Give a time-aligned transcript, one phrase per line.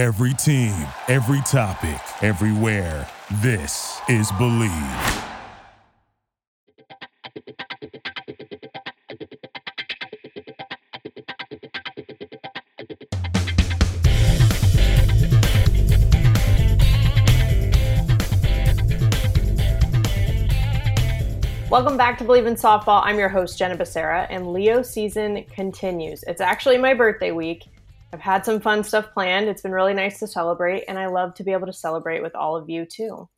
[0.00, 0.72] Every team,
[1.08, 3.06] every topic, everywhere.
[3.42, 5.26] This is Bleav.
[21.70, 23.02] Welcome back to Bleav in Softball.
[23.04, 26.24] I'm your host, Jenna Becerra, and Leo season continues.
[26.26, 27.66] It's actually my birthday week.
[28.12, 29.48] I've had some fun stuff planned.
[29.48, 32.34] It's been really nice to celebrate, and I love to be able to celebrate with
[32.34, 33.28] all of you too.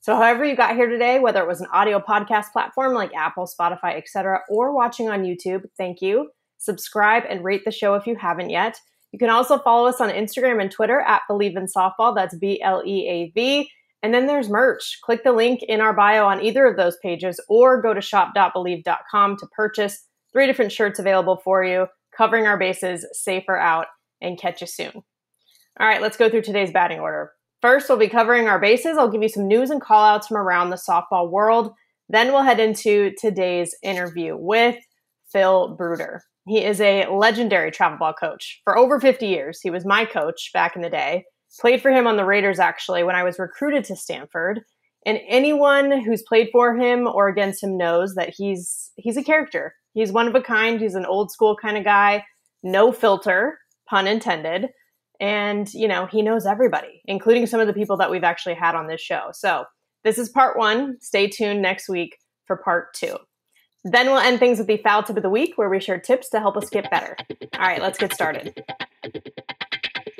[0.00, 3.48] So, however you got here today, whether it was an audio podcast platform like Apple,
[3.48, 6.30] Spotify, etc., or watching on YouTube, thank you.
[6.58, 8.78] Subscribe and rate the show if you haven't yet.
[9.12, 12.14] You can also follow us on Instagram and Twitter at Bleav in Softball.
[12.14, 13.70] That's B L E A V.
[14.02, 14.98] And then there's merch.
[15.02, 19.36] Click the link in our bio on either of those pages or go to shop.bleav.com
[19.38, 23.86] to purchase three different shirts available for you, covering our bases, safer out,
[24.20, 24.92] and catch you soon.
[24.94, 27.32] All right, let's go through today's batting order.
[27.60, 28.96] First, we'll be covering our bases.
[28.96, 31.72] I'll give you some news and call outs from around the softball world.
[32.08, 34.76] Then we'll head into today's interview with
[35.30, 36.22] Phil Bruder.
[36.46, 39.60] He is a legendary travel ball coach for over 50 years.
[39.60, 41.24] He was my coach back in the day
[41.58, 44.60] played for him on the Raiders actually when I was recruited to Stanford.
[45.06, 49.74] And anyone who's played for him or against him knows that he's he's a character.
[49.94, 50.80] He's one of a kind.
[50.80, 52.24] He's an old school kind of guy,
[52.62, 54.68] no filter, pun intended.
[55.20, 58.74] And you know, he knows everybody, including some of the people that we've actually had
[58.74, 59.30] on this show.
[59.32, 59.64] So,
[60.04, 60.98] this is part 1.
[61.00, 62.16] Stay tuned next week
[62.46, 63.16] for part 2.
[63.84, 66.28] Then we'll end things with the foul tip of the week where we share tips
[66.30, 67.16] to help us get better.
[67.54, 68.62] All right, let's get started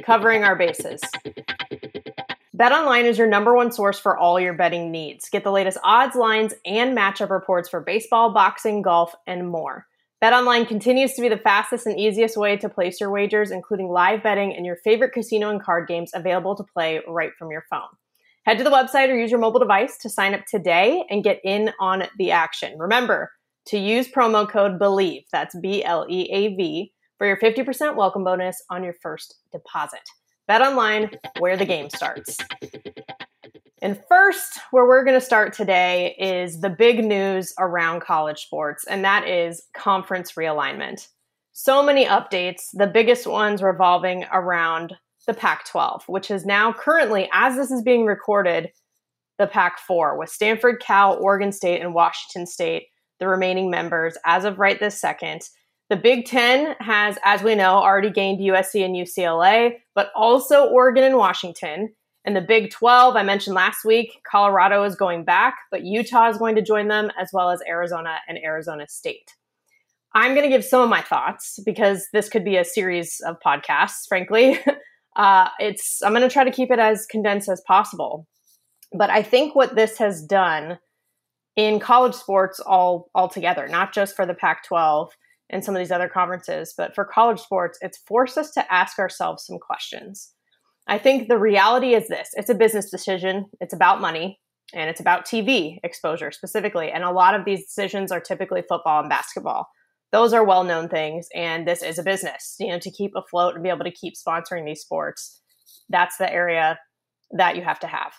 [0.08, 1.02] covering our bases.
[2.56, 5.28] BetOnline is your number one source for all your betting needs.
[5.28, 9.86] Get the latest odds, lines, and matchup reports for baseball, boxing, golf, and more.
[10.22, 14.20] BetOnline continues to be the fastest and easiest way to place your wagers, including live
[14.20, 17.86] betting and your favorite casino and card games available to play right from your phone.
[18.44, 21.38] Head to the website or use your mobile device to sign up today and get
[21.44, 22.76] in on the action.
[22.80, 23.30] Remember
[23.66, 28.24] to use promo code BLEAV, that's B L E A V, for your 50% welcome
[28.24, 30.02] bonus on your first deposit.
[30.48, 32.38] Bet online where the game starts.
[33.80, 38.84] And first, where we're going to start today is the big news around college sports,
[38.88, 41.06] and that is conference realignment.
[41.52, 44.96] So many updates, the biggest ones revolving around
[45.26, 48.70] the Pac 12, which is now currently, as this is being recorded,
[49.38, 52.86] the Pac 4, with Stanford, Cal, Oregon State, and Washington State,
[53.20, 55.42] the remaining members as of right this second.
[55.90, 61.04] The Big Ten has, as we know, already gained USC and UCLA, but also Oregon
[61.04, 61.94] and Washington.
[62.28, 66.36] And the Big 12, I mentioned last week, Colorado is going back, but Utah is
[66.36, 69.34] going to join them, as well as Arizona and Arizona State.
[70.12, 73.40] I'm going to give some of my thoughts because this could be a series of
[73.40, 74.60] podcasts, frankly.
[75.16, 78.28] Uh, it's I'm going to try to keep it as condensed as possible.
[78.96, 80.78] But I think what this has done
[81.56, 85.08] in college sports all altogether, not just for the Pac-12,
[85.50, 86.72] and some of these other conferences.
[86.76, 90.34] But for college sports, it's forced us to ask ourselves some questions.
[90.88, 94.40] I think the reality is this it's a business decision, it's about money,
[94.74, 96.90] and it's about TV exposure specifically.
[96.90, 99.68] And a lot of these decisions are typically football and basketball.
[100.12, 103.54] Those are well known things, and this is a business, you know, to keep afloat
[103.54, 105.42] and be able to keep sponsoring these sports.
[105.90, 106.78] That's the area
[107.32, 108.12] that you have to have.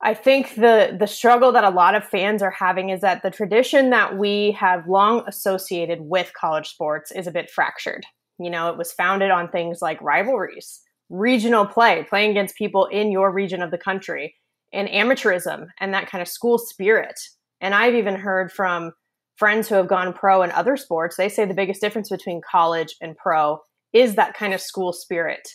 [0.00, 3.30] I think the the struggle that a lot of fans are having is that the
[3.30, 8.06] tradition that we have long associated with college sports is a bit fractured.
[8.38, 13.10] You know, it was founded on things like rivalries, regional play, playing against people in
[13.10, 14.34] your region of the country,
[14.72, 17.18] and amateurism and that kind of school spirit.
[17.60, 18.92] And I've even heard from
[19.36, 22.94] friends who have gone pro in other sports, they say the biggest difference between college
[23.00, 23.60] and pro
[23.92, 25.48] is that kind of school spirit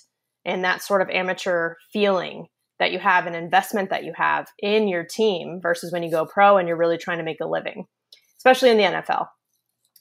[0.45, 2.47] and that sort of amateur feeling
[2.79, 6.25] that you have an investment that you have in your team versus when you go
[6.25, 7.85] pro and you're really trying to make a living,
[8.37, 9.27] especially in the NFL.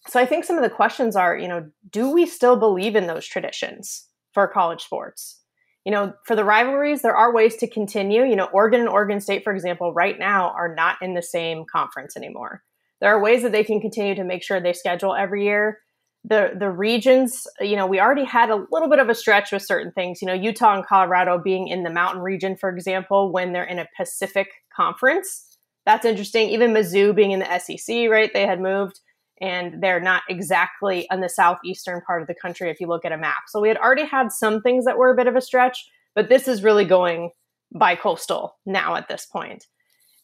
[0.08, 3.06] So I think some of the questions are, you know, do we still believe in
[3.06, 5.41] those traditions for college sports?
[5.84, 8.24] You know, for the rivalries, there are ways to continue.
[8.24, 11.64] You know, Oregon and Oregon State, for example, right now are not in the same
[11.64, 12.62] conference anymore.
[13.00, 15.80] There are ways that they can continue to make sure they schedule every year.
[16.24, 19.62] The the regions you know we already had a little bit of a stretch with
[19.62, 20.22] certain things.
[20.22, 23.80] You know utah and colorado being in the mountain region for example when they're in
[23.80, 25.58] a pacific conference.
[25.84, 26.50] That's interesting.
[26.50, 28.30] Even mizzou being in the sec right?
[28.32, 29.00] They had moved
[29.42, 33.12] and they're not exactly on the southeastern part of the country if you look at
[33.12, 35.40] a map so we had already had some things that were a bit of a
[35.40, 37.30] stretch but this is really going
[37.74, 39.66] by coastal now at this point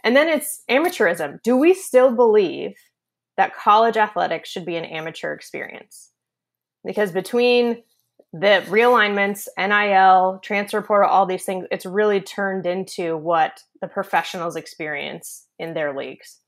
[0.05, 2.75] and then it's amateurism do we still believe
[3.39, 6.11] that college athletics should be an amateur experience.
[6.85, 7.83] Because between
[8.33, 14.57] the realignments, NIL, transfer portal, all these things, it's really turned into what the professionals
[14.57, 16.39] experience in their leagues.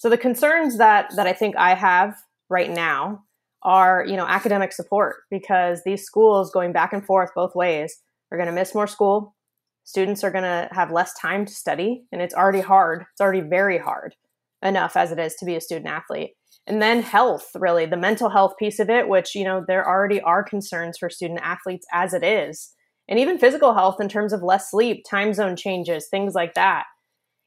[0.00, 2.16] So the concerns that that I think I have
[2.48, 3.24] right now
[3.62, 7.98] are, you know, academic support because these schools going back and forth both ways
[8.32, 9.36] are going to miss more school.
[9.84, 13.04] Students are going to have less time to study and it's already hard.
[13.12, 14.14] It's already very hard
[14.62, 16.30] enough as it is to be a student athlete.
[16.66, 20.22] And then health, really, the mental health piece of it, which, you know, there already
[20.22, 22.72] are concerns for student athletes as it is.
[23.06, 26.84] And even physical health in terms of less sleep, time zone changes, things like that.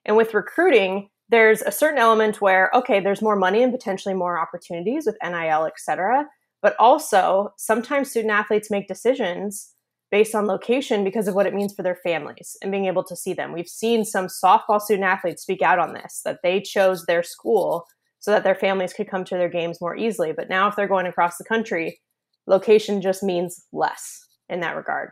[0.06, 4.40] And with recruiting, there's a certain element where, okay, there's more money and potentially more
[4.40, 6.28] opportunities with NIL, et cetera.
[6.62, 9.74] But also, sometimes student athletes make decisions
[10.12, 13.16] based on location because of what it means for their families and being able to
[13.16, 13.52] see them.
[13.52, 17.88] We've seen some softball student athletes speak out on this that they chose their school
[18.20, 20.32] so that their families could come to their games more easily.
[20.32, 22.00] But now, if they're going across the country,
[22.48, 25.10] location just means less in that regard.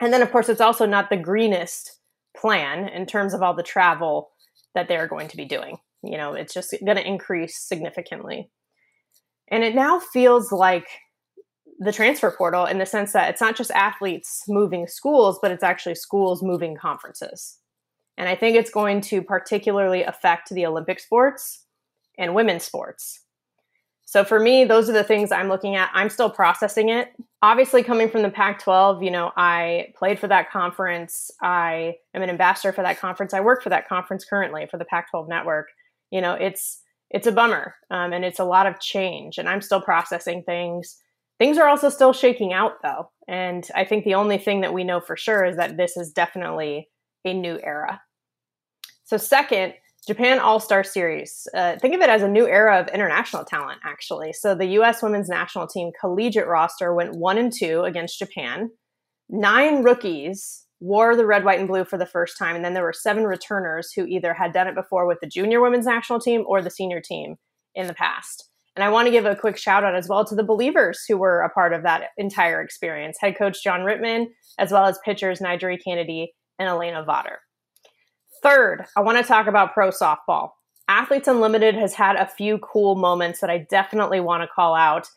[0.00, 1.98] And then, of course, it's also not the greenest
[2.36, 4.30] plan in terms of all the travel
[4.74, 5.78] that they're going to be doing.
[6.02, 8.50] You know, it's just going to increase significantly.
[9.50, 10.86] And it now feels like
[11.78, 15.64] the transfer portal in the sense that it's not just athletes moving schools, but it's
[15.64, 17.58] actually schools moving conferences.
[18.18, 21.64] And I think it's going to particularly affect the Olympic sports
[22.18, 23.20] and women's sports.
[24.04, 25.90] So for me, those are the things I'm looking at.
[25.94, 27.08] I'm still processing it.
[27.42, 31.30] Obviously, coming from the Pac 12, you know, I played for that conference.
[31.40, 33.32] I am an ambassador for that conference.
[33.32, 35.68] I work for that conference currently for the Pac 12 network.
[36.10, 39.62] You know, it's it's a bummer um, and it's a lot of change, and I'm
[39.62, 40.98] still processing things.
[41.38, 43.10] Things are also still shaking out though.
[43.26, 46.12] And I think the only thing that we know for sure is that this is
[46.12, 46.90] definitely
[47.24, 48.02] a new era.
[49.04, 49.74] So, second,
[50.06, 51.46] Japan All Star Series.
[51.54, 54.32] Uh, think of it as a new era of international talent, actually.
[54.32, 55.02] So, the U.S.
[55.02, 58.70] women's national team collegiate roster went one and two against Japan.
[59.28, 62.56] Nine rookies wore the red, white, and blue for the first time.
[62.56, 65.60] And then there were seven returners who either had done it before with the junior
[65.60, 67.36] women's national team or the senior team
[67.74, 68.48] in the past.
[68.76, 71.18] And I want to give a quick shout out as well to the believers who
[71.18, 74.26] were a part of that entire experience head coach John Rittman,
[74.58, 77.36] as well as pitchers NiJaree Canady and Alana Vawter.
[78.42, 80.50] Third, I want to talk about pro softball.
[80.88, 85.08] Athletes Unlimited has had a few cool moments that I definitely want to call out.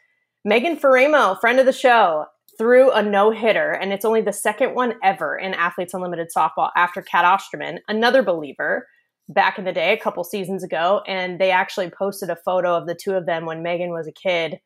[0.46, 2.26] Megan Faraimo, friend of the show,
[2.58, 6.70] threw a no hitter, and it's only the second one ever in Athletes Unlimited softball
[6.76, 8.88] after Cat Osterman, another believer,
[9.30, 12.88] back in the day, a couple seasons ago, and they actually posted a photo of
[12.88, 14.60] the two of them when Megan was a kid.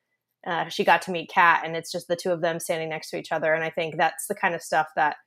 [0.46, 3.12] Uh, she got to meet Cat, and it's just the two of them standing next
[3.12, 3.54] to each other.
[3.54, 5.18] And I think that's the kind of stuff that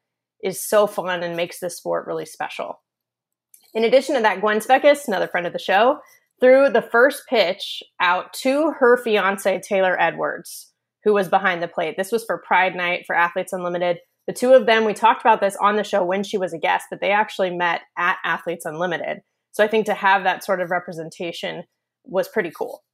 [0.42, 2.80] is so fun and makes this sport really special.
[3.74, 6.00] In addition to that, Gwen Svekis, another friend of the show,
[6.40, 10.72] threw the first pitch out to her fiance, Taylor Edwards,
[11.04, 11.96] who was behind the plate.
[11.96, 13.98] This was for Pride Night for Athletes Unlimited.
[14.26, 16.58] The two of them, we talked about this on the show when she was a
[16.58, 19.18] guest, but they actually met at Athletes Unlimited.
[19.52, 21.64] So I think to have that sort of representation
[22.04, 22.84] was pretty cool.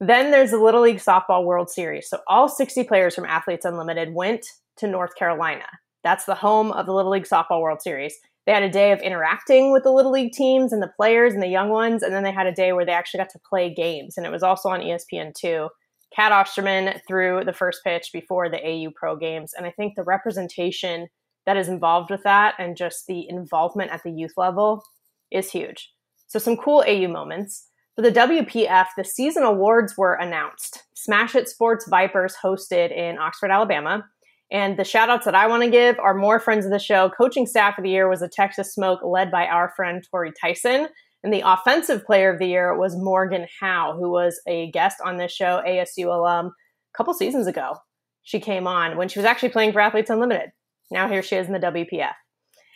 [0.00, 2.08] Then there's the Little League Softball World Series.
[2.08, 4.44] So all 60 players from Athletes Unlimited went
[4.78, 5.66] to North Carolina.
[6.02, 8.14] That's the home of the Little League Softball World Series.
[8.46, 11.42] They had a day of interacting with the Little League teams and the players and
[11.42, 13.72] the young ones, and then they had a day where they actually got to play
[13.72, 15.68] games, and it was also on ESPN2.
[16.14, 19.54] Cat Osterman threw the first pitch before the AU Pro Games.
[19.56, 21.08] And I think the representation
[21.46, 24.82] that is involved with that and just the involvement at the youth level
[25.30, 25.90] is huge.
[26.28, 27.68] So, some cool AU moments.
[27.94, 30.84] For the WPF, the season awards were announced.
[30.94, 34.04] Smash It Sports Vipers hosted in Oxford, Alabama.
[34.52, 37.08] And the shout outs that I want to give are more friends of the show.
[37.08, 40.88] Coaching staff of the year was a Texas Smoke, led by our friend Tori Tyson.
[41.24, 45.16] And the offensive player of the year was Morgan Howe, who was a guest on
[45.16, 47.76] this show, ASU alum, a couple seasons ago.
[48.24, 50.50] She came on when she was actually playing for Athletes Unlimited.
[50.90, 52.12] Now here she is in the WPF.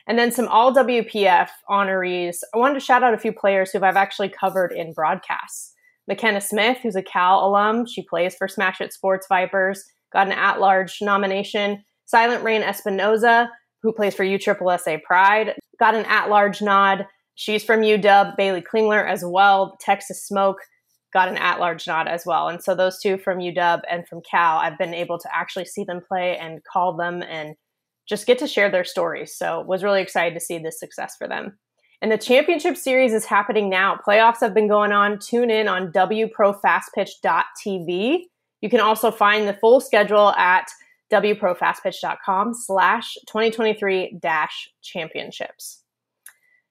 [0.08, 2.38] And then some all WPF honorees.
[2.54, 5.74] I wanted to shout out a few players who I've actually covered in broadcasts.
[6.08, 9.84] McKenna Smith, who's a Cal alum, she plays for Smash It Sports Vipers,
[10.16, 11.84] got an at large nomination.
[12.06, 13.48] Silent Rain Espinoza,
[13.82, 17.06] who plays for USSSA Pride, got an at large nod.
[17.34, 19.76] She's from UW, Baylee Klingler as well.
[19.78, 20.56] Texas Smoke
[21.12, 22.48] got an at large nod as well.
[22.48, 25.84] And so those two from UW and from Cal, I've been able to actually see
[25.84, 27.54] them play and call them and
[28.08, 29.36] just get to share their stories.
[29.36, 31.58] So was really excited to see this success for them.
[32.00, 34.00] And the championship series is happening now.
[34.06, 35.18] Playoffs have been going on.
[35.18, 38.22] Tune in on wprofastpitch.tv.
[38.60, 40.68] You can also find the full schedule at
[41.12, 45.82] wprofastpitch.com slash 2023 dash championships.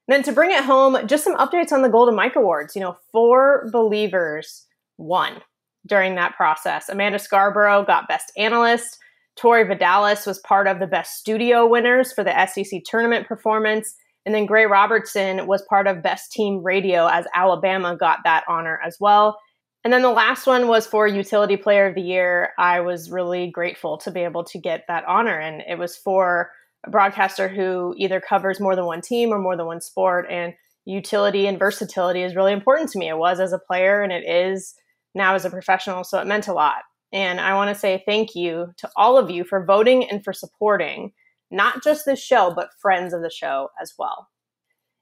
[0.07, 2.75] Then to bring it home, just some updates on the Golden Mike Awards.
[2.75, 4.65] You know, four believers
[4.97, 5.41] won
[5.87, 6.89] during that process.
[6.89, 8.99] Amanda Scarborough got Best Analyst.
[9.35, 13.95] Tori Vidales was part of the Best Studio winners for the SEC tournament performance.
[14.25, 18.79] And then Gray Robertson was part of Best Team Radio as Alabama got that honor
[18.83, 19.39] as well.
[19.85, 22.53] And then the last one was for Utility Player of the Year.
[22.57, 25.39] I was really grateful to be able to get that honor.
[25.39, 26.49] And it was for
[26.83, 30.25] a broadcaster who either covers more than one team or more than one sport.
[30.27, 33.09] And utility and versatility is really important to me.
[33.09, 34.73] It was as a player and it is
[35.13, 36.03] now as a professional.
[36.03, 36.81] So it meant a lot.
[37.13, 40.33] And I want to say thank you to all of you for voting and for
[40.33, 41.13] supporting
[41.51, 44.29] not just this show, but friends of the show as well.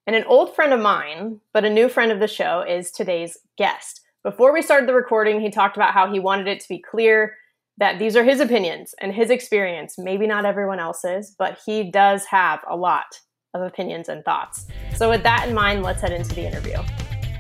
[0.05, 3.37] And an old friend of mine, but a new friend of the show, is today's
[3.57, 4.01] guest.
[4.23, 7.35] Before we started the recording, he talked about how he wanted it to be clear
[7.77, 9.95] that these are his opinions and his experience.
[9.97, 13.19] Maybe not everyone else's, but he does have a lot
[13.53, 14.65] of opinions and thoughts.
[14.95, 16.77] So, with that in mind, let's head into the interview.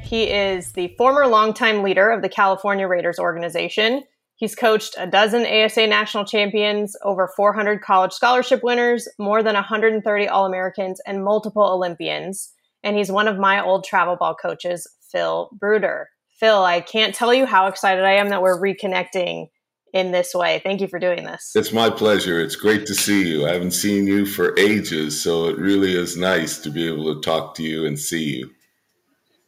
[0.03, 4.03] He is the former longtime leader of the California Raiders organization.
[4.35, 10.27] He's coached a dozen ASA national champions, over 400 college scholarship winners, more than 130
[10.27, 12.51] All Americans, and multiple Olympians.
[12.83, 16.09] And he's one of my old travel ball coaches, Phil Bruder.
[16.43, 19.47] Phil, I can't tell you how excited I am that we're reconnecting
[19.93, 20.59] in this way.
[20.61, 21.53] Thank you for doing this.
[21.55, 22.41] It's my pleasure.
[22.41, 23.47] It's great to see you.
[23.47, 27.21] I haven't seen you for ages, so it really is nice to be able to
[27.21, 28.51] talk to you and see you.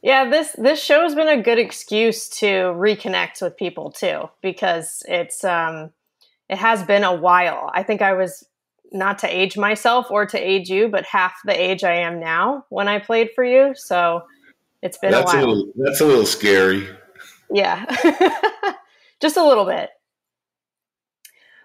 [0.03, 5.03] Yeah, this this show has been a good excuse to reconnect with people too, because
[5.05, 5.91] it's um,
[6.47, 7.69] it has been a while.
[7.73, 8.47] I think I was
[8.93, 12.63] not to age myself or to age you, but half the age I am now
[12.69, 13.73] when I played for you.
[13.75, 14.21] So
[14.85, 15.45] it's been that's a while.
[15.45, 16.87] A little, that's a little scary.
[17.51, 17.85] Yeah,
[19.21, 19.89] just a little bit.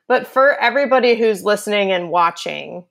[0.09, 2.85] But for everybody who's listening and watching,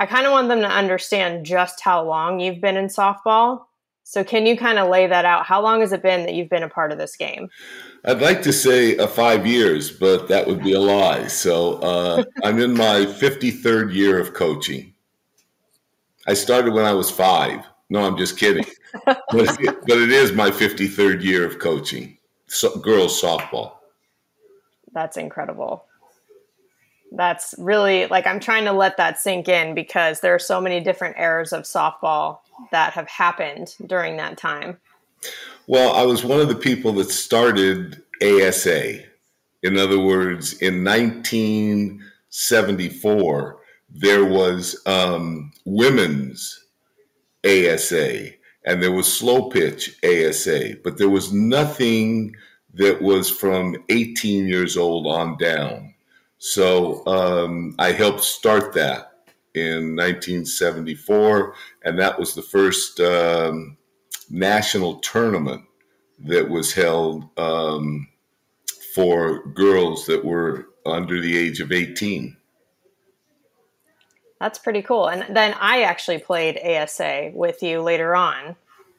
[0.00, 3.66] I kind of want them to understand just how long you've been in softball
[4.04, 5.46] so, can you kind of lay that out?
[5.46, 7.48] How long has it been that you've been a part of this game?
[8.04, 11.28] I'd like to say uh, five years, but that would be a lie.
[11.28, 14.92] So, uh, I'm in my 53rd year of coaching.
[16.26, 17.64] I started when I was five.
[17.90, 18.64] No, I'm just kidding.
[19.04, 23.74] But, it, but it is my 53rd year of coaching so, girls softball.
[24.92, 25.84] That's incredible.
[27.12, 30.80] That's really like I'm trying to let that sink in because there are so many
[30.80, 32.38] different eras of softball
[32.70, 34.78] that have happened during that time?
[35.66, 39.00] Well, I was one of the people that started ASA.
[39.62, 43.58] In other words, in 1974,
[43.90, 46.64] there was um, women's
[47.44, 48.30] ASA
[48.64, 52.36] and there was slow pitch ASA, but there was nothing
[52.74, 55.94] that was from 18 years old on down.
[56.38, 61.54] So um, I helped start that in 1974,
[61.84, 63.76] and that was the first um,
[64.30, 65.62] national tournament
[66.20, 68.08] that was held um,
[68.94, 72.36] for girls that were under the age of 18.
[74.42, 75.06] That's pretty cool.
[75.06, 78.56] And then I actually played ASA with you later on,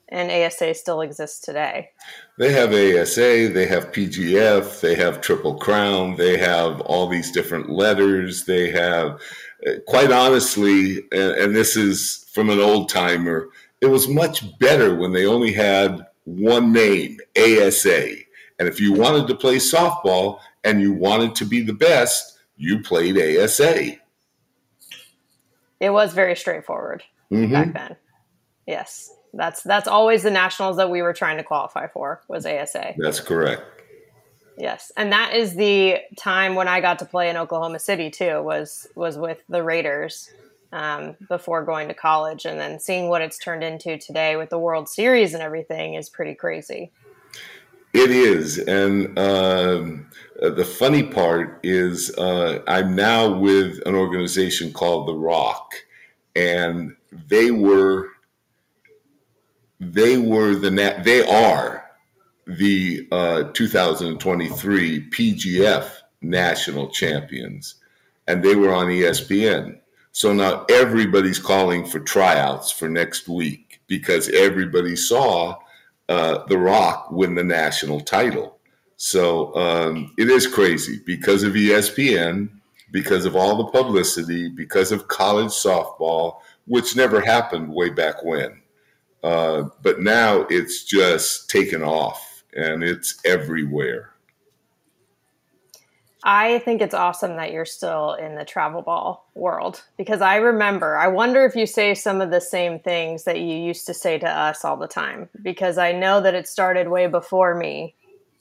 [0.07, 1.89] and ASA still exists today.
[2.37, 7.69] They have ASA, they have PGF, they have Triple Crown, they have all these different
[7.69, 9.19] letters, they have
[9.67, 13.49] uh, quite honestly, and, and this is from an old timer,
[13.81, 18.11] it was much better when they only had one name, ASA.
[18.59, 22.81] And if you wanted to play softball and you wanted to be the best, you
[22.81, 23.97] played ASA.
[25.83, 27.51] It was very straightforward mm-hmm.
[27.51, 27.95] back then.
[28.65, 29.11] Yes.
[29.33, 32.93] That's that's always the nationals that we were trying to qualify for was ASA.
[32.97, 33.63] That's correct.
[34.57, 38.43] Yes, and that is the time when I got to play in Oklahoma City too.
[38.43, 40.29] Was was with the Raiders
[40.71, 44.59] um, before going to college, and then seeing what it's turned into today with the
[44.59, 46.91] World Series and everything is pretty crazy.
[47.93, 50.09] It is, and um,
[50.41, 55.73] the funny part is uh, I'm now with an organization called The Rock,
[56.35, 58.09] and they were
[59.79, 61.85] they were the nat- they are
[62.47, 65.89] the uh, 2023 PGF
[66.21, 67.75] national champions,
[68.27, 69.79] and they were on ESPN.
[70.11, 75.57] So now everybody's calling for tryouts for next week because everybody saw
[76.09, 78.59] uh, The Rock win the national title.
[78.97, 82.49] So um, it is crazy because of ESPN,
[82.91, 88.61] because of all the publicity, because of college softball, which never happened way back when.
[89.23, 94.12] Uh, but now it's just taken off and it's everywhere.
[96.23, 100.95] I think it's awesome that you're still in the travel ball world because I remember,
[100.95, 104.17] I wonder if you say some of the same things that you used to say
[104.19, 107.95] to us all the time because I know that it started way before me.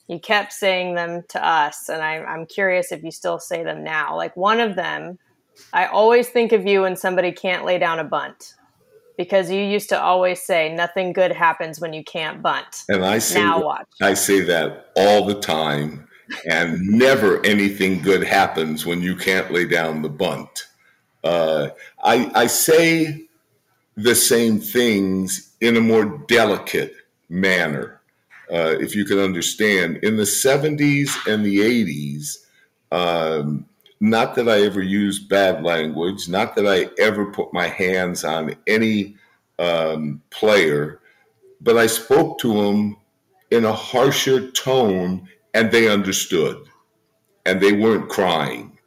[0.06, 3.82] You kept saying them to us, and I, I'm curious if you still say them
[3.82, 4.16] now.
[4.16, 5.18] Like one of them,
[5.72, 8.54] I always think of you when somebody can't lay down a bunt
[9.16, 12.84] because you used to always say nothing good happens when you can't bunt.
[12.88, 13.88] And I say now that, watch.
[14.00, 16.08] I say that all the time,
[16.48, 20.66] and never anything good happens when you can't lay down the bunt.
[21.24, 21.68] Uh,
[22.02, 23.26] I, I say
[23.96, 26.94] the same things in a more delicate
[27.28, 28.00] manner.
[28.50, 32.38] Uh, if you can understand, in the 70s and the 80s,
[32.90, 33.66] um,
[34.00, 38.54] not that I ever used bad language, not that I ever put my hands on
[38.66, 39.16] any
[39.58, 41.00] um, player,
[41.60, 42.96] but I spoke to them
[43.50, 46.66] in a harsher tone and they understood
[47.44, 48.78] and they weren't crying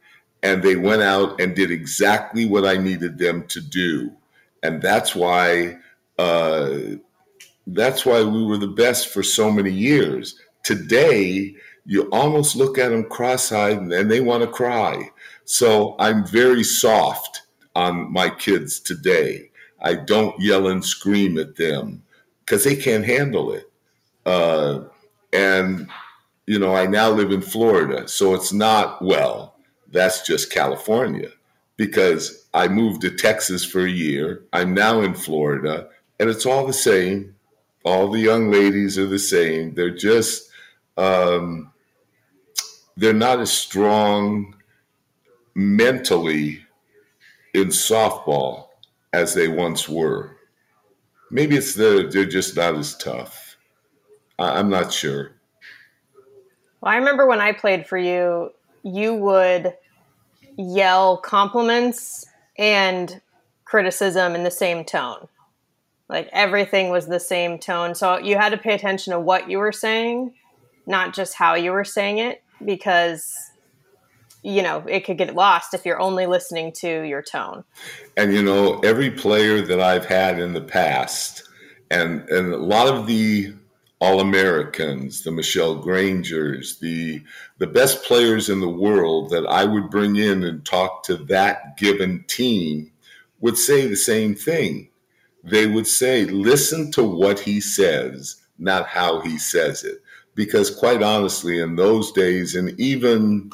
[0.42, 4.12] and they went out and did exactly what I needed them to do.
[4.62, 5.78] And that's why
[6.18, 6.78] uh,
[7.66, 10.38] that's why we were the best for so many years.
[10.62, 11.54] Today,
[11.84, 15.10] you almost look at them cross-eyed and they want to cry.
[15.44, 17.42] So I'm very soft
[17.74, 19.50] on my kids today.
[19.80, 22.02] I don't yell and scream at them
[22.40, 23.70] because they can't handle it.
[24.24, 24.84] Uh,
[25.32, 25.88] and
[26.46, 29.56] you know, I now live in Florida, so it's not well.
[29.90, 31.30] That's just California
[31.76, 34.44] because I moved to Texas for a year.
[34.52, 35.88] I'm now in Florida,
[36.18, 37.34] and it's all the same.
[37.84, 39.74] All the young ladies are the same.
[39.74, 40.50] They're just
[40.96, 41.72] um,
[42.96, 44.56] they're not as strong
[45.54, 46.62] mentally
[47.54, 48.68] in softball
[49.12, 50.36] as they once were.
[51.30, 53.56] Maybe it's the they're just not as tough.
[54.38, 55.35] I, I'm not sure.
[56.86, 58.52] Well, I remember when I played for you,
[58.84, 59.74] you would
[60.56, 62.24] yell compliments
[62.56, 63.20] and
[63.64, 65.26] criticism in the same tone.
[66.08, 67.96] Like everything was the same tone.
[67.96, 70.34] So you had to pay attention to what you were saying,
[70.86, 73.34] not just how you were saying it, because
[74.44, 77.64] you know it could get lost if you're only listening to your tone.
[78.16, 81.42] And you know, every player that I've had in the past,
[81.90, 83.54] and and a lot of the
[83.98, 87.22] all Americans, the Michelle Grangers, the
[87.58, 91.76] the best players in the world that I would bring in and talk to that
[91.78, 92.92] given team
[93.40, 94.88] would say the same thing.
[95.42, 100.02] They would say, listen to what he says, not how he says it.
[100.34, 103.50] Because quite honestly, in those days, and even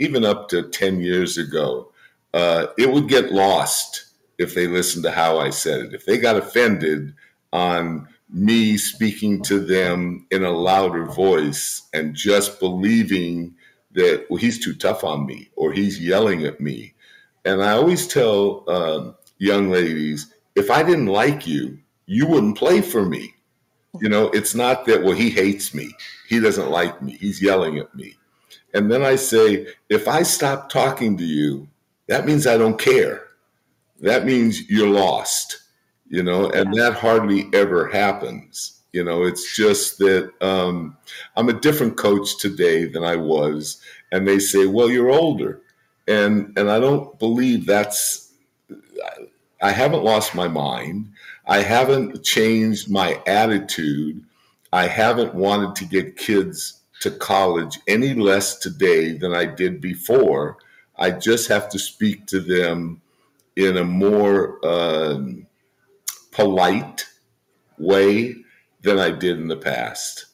[0.00, 1.90] even up to 10 years ago,
[2.34, 4.06] uh, it would get lost
[4.38, 5.94] if they listened to how I said it.
[5.94, 7.14] If they got offended
[7.52, 13.54] on me speaking to them in a louder voice and just believing
[13.92, 16.94] that, well, he's too tough on me or he's yelling at me.
[17.44, 22.80] And I always tell um, young ladies, if I didn't like you, you wouldn't play
[22.80, 23.34] for me.
[24.00, 25.90] You know, it's not that, well, he hates me.
[26.28, 27.16] He doesn't like me.
[27.18, 28.14] He's yelling at me.
[28.74, 31.68] And then I say, if I stop talking to you,
[32.06, 33.22] that means I don't care.
[34.00, 35.58] That means you're lost,
[36.08, 38.80] you know, and that hardly ever happens.
[38.92, 40.96] You know, it's just that um,
[41.36, 43.80] I'm a different coach today than I was.
[44.10, 45.60] And they say, well, you're older.
[46.06, 48.32] And, and I don't believe that's,
[49.60, 51.10] I haven't lost my mind.
[51.46, 54.24] I haven't changed my attitude.
[54.72, 60.56] I haven't wanted to get kids to college any less today than I did before.
[60.96, 63.02] I just have to speak to them
[63.56, 65.46] in a more um,
[66.38, 67.04] polite
[67.78, 68.36] way
[68.82, 70.26] than I did in the past.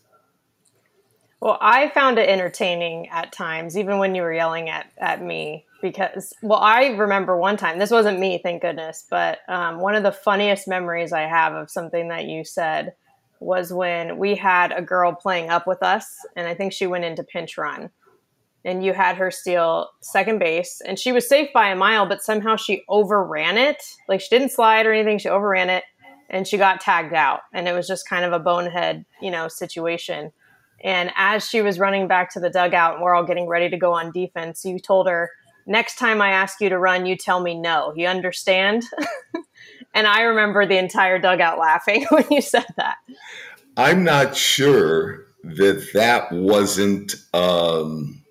[1.41, 5.65] Well, I found it entertaining at times, even when you were yelling at, at me,
[5.81, 10.03] because, well, I remember one time, this wasn't me, thank goodness, but um, one of
[10.03, 12.95] the funniest memories I have of something that you said
[13.41, 17.05] was when we had a girl playing up with us, and I think she went
[17.05, 17.91] into pinch run.
[18.67, 22.23] And you had her steal second base, and she was safe by a mile, but
[22.23, 23.83] somehow she overran it.
[24.09, 25.85] Like she didn't slide or anything, she overran it,
[26.35, 27.43] and she got tagged out.
[27.53, 30.33] And it was just kind of a bonehead, you know, situation.
[30.83, 33.77] And as she was running back to the dugout, and we're all getting ready to
[33.77, 35.31] go on defense, you told her,
[35.65, 37.95] "Next time I ask you to run, you tell me no.
[37.97, 38.85] You understand?"
[39.95, 42.97] And I remember the entire dugout laughing when you said that.
[43.77, 48.25] I'm not sure that that wasn't um,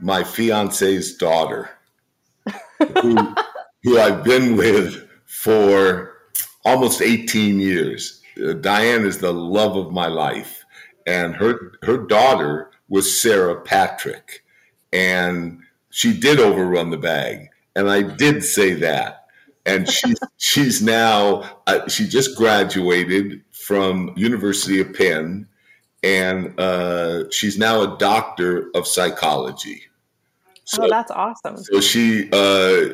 [0.00, 1.70] my fiance's daughter,
[2.78, 3.34] who,
[3.82, 6.16] who I've been with for
[6.64, 8.20] almost 18 years.
[8.42, 10.64] Uh, Diane is the love of my life,
[11.06, 14.44] and her her daughter was Sarah Patrick,
[14.92, 15.60] and
[15.90, 19.18] she did overrun the bag, and I did say that
[19.68, 25.46] and she's she's now uh, she just graduated from University of Penn,
[26.02, 29.82] and uh, she's now a doctor of psychology.
[30.64, 31.58] So, oh, that's awesome.
[31.58, 32.88] So she uh,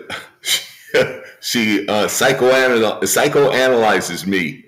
[1.44, 4.64] she uh, psychoanal- psychoanalyzes me.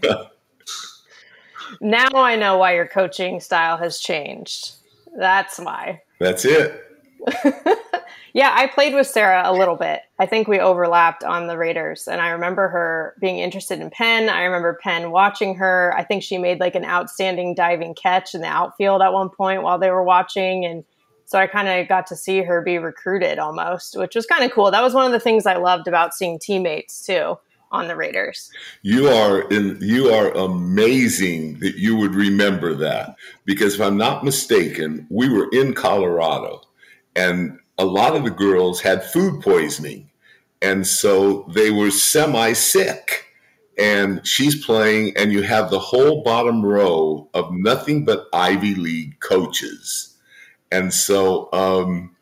[1.80, 4.76] now I know why your coaching style has changed.
[5.18, 6.02] That's why.
[6.20, 6.84] That's it.
[8.32, 10.02] yeah, I played with Sarah a little bit.
[10.20, 14.28] I think we overlapped on the Raiders, and I remember her being interested in Penn.
[14.28, 15.92] I remember Penn watching her.
[15.96, 19.64] I think she made like an outstanding diving catch in the outfield at one point
[19.64, 20.84] while they were watching, and
[21.30, 24.50] so I kind of got to see her be recruited almost, which was kind of
[24.50, 24.72] cool.
[24.72, 27.38] That was one of the things I loved about seeing teammates too
[27.70, 28.50] on the Raiders.
[28.82, 33.14] You are in, you are amazing that you would remember that
[33.44, 36.62] because if I'm not mistaken, we were in Colorado
[37.14, 40.10] and a lot of the girls had food poisoning
[40.60, 43.26] and so they were semi sick
[43.78, 49.20] and she's playing and you have the whole bottom row of nothing but Ivy League
[49.20, 50.09] coaches.
[50.72, 52.16] And so um,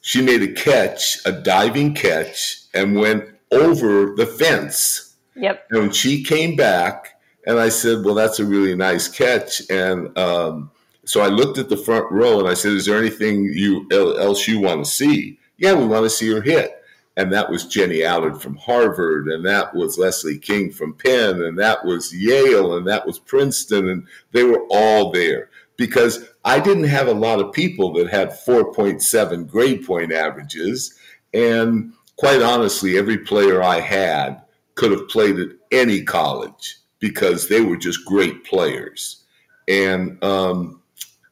[0.00, 5.16] she made a catch, a diving catch and went over the fence.
[5.36, 5.66] Yep.
[5.70, 10.16] And when she came back, and I said, "Well, that's a really nice catch." And
[10.18, 10.70] um,
[11.04, 14.46] so I looked at the front row and I said, "Is there anything you else
[14.46, 16.80] you want to see?" Yeah, we want to see her hit.
[17.16, 21.56] And that was Jenny Allard from Harvard, and that was Leslie King from Penn, and
[21.60, 26.84] that was Yale, and that was Princeton, and they were all there because I didn't
[26.84, 30.96] have a lot of people that had 4.7 grade point averages.
[31.32, 34.42] And quite honestly, every player I had
[34.74, 39.24] could have played at any college because they were just great players.
[39.68, 40.82] And um,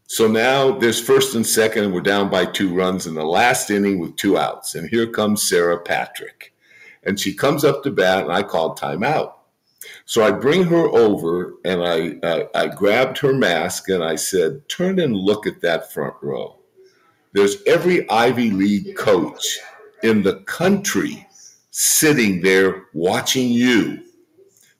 [0.07, 3.71] so now there's first and second, and we're down by two runs in the last
[3.71, 4.75] inning with two outs.
[4.75, 6.53] And here comes Sarah Patrick.
[7.05, 9.33] And she comes up to bat, and I called timeout.
[10.05, 14.69] So I bring her over and I, uh, I grabbed her mask and I said,
[14.69, 16.57] Turn and look at that front row.
[17.33, 19.59] There's every Ivy League coach
[20.03, 21.27] in the country
[21.71, 24.03] sitting there watching you.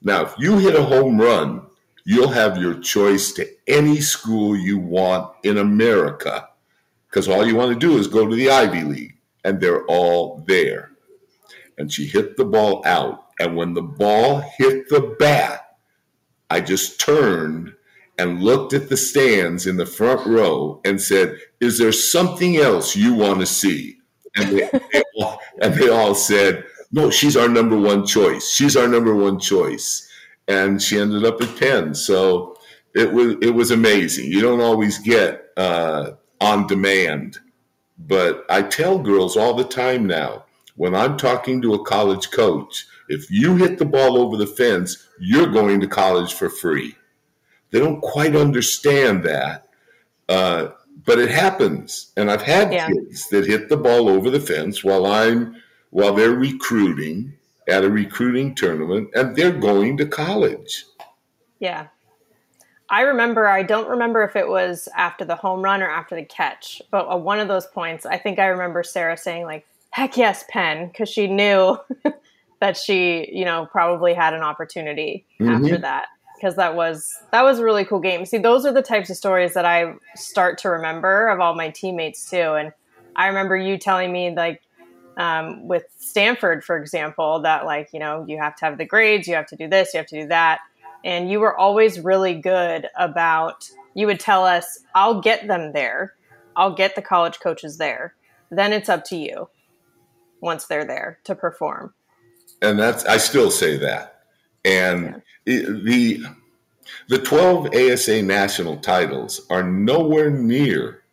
[0.01, 1.65] Now, if you hit a home run,
[2.05, 6.49] you'll have your choice to any school you want in America
[7.13, 10.43] because all you want to do is go to the Ivy League, and they're all
[10.47, 10.93] there.
[11.77, 13.22] And she hit the ball out.
[13.39, 15.77] And when the ball hit the bat,
[16.49, 17.73] I just turned
[18.17, 22.95] and looked at the stands in the front row and said, Is there something else
[22.95, 23.97] you want to see?
[24.35, 28.49] And they, they all, and they all said, No, she's our number one choice.
[28.49, 30.07] She's our number one choice.
[30.47, 31.95] And she ended up at Penn.
[31.95, 32.57] So
[32.93, 34.31] it was it was amazing.
[34.31, 37.39] You don't always get uh, on demand,
[37.97, 40.43] but I tell girls all the time now
[40.75, 45.07] when I'm talking to a college coach, if you hit the ball over the fence,
[45.19, 46.95] you're going to college for free.
[47.71, 49.67] They don't quite understand that.
[50.29, 50.69] Uh,
[51.05, 52.11] but it happens.
[52.17, 52.87] And I've had yeah.
[52.87, 55.55] kids that hit the ball over the fence while I'm
[55.89, 57.33] while they're recruiting
[57.67, 60.85] at a recruiting tournament and they're going to college.
[61.59, 61.87] Yeah.
[62.89, 66.25] I remember, I don't remember if it was after the home run or after the
[66.25, 70.43] catch, but one of those points, I think I remember Sarah saying, like, heck yes,
[70.49, 71.77] Penn, because she knew
[72.63, 75.51] that she, you know, probably had an opportunity mm-hmm.
[75.51, 78.25] after that because that was that was a really cool game.
[78.25, 81.71] See, those are the types of stories that I start to remember of all my
[81.71, 82.53] teammates too.
[82.53, 82.71] And
[83.17, 84.61] I remember you telling me like
[85.17, 89.27] um, with Stanford, for example, that like you know you have to have the grades,
[89.27, 90.61] you have to do this, you have to do that,
[91.03, 93.69] and you were always really good about.
[93.93, 96.13] You would tell us, "I'll get them there,
[96.55, 98.15] I'll get the college coaches there.
[98.51, 99.49] Then it's up to you."
[100.39, 101.93] Once they're there to perform
[102.61, 104.21] and that's I still say that.
[104.65, 105.53] And yeah.
[105.55, 106.23] it, the
[107.09, 111.03] the 12 ASA national titles are nowhere near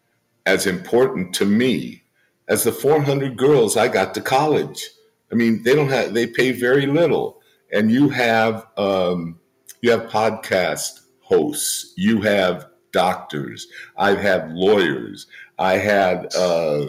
[0.47, 2.03] as important to me
[2.49, 4.89] as the 400 girls I got to college.
[5.33, 7.41] I mean, they don't have they pay very little,
[7.73, 9.39] and you have um,
[9.81, 16.87] you have podcast hosts, you have doctors, I've had lawyers, I had uh,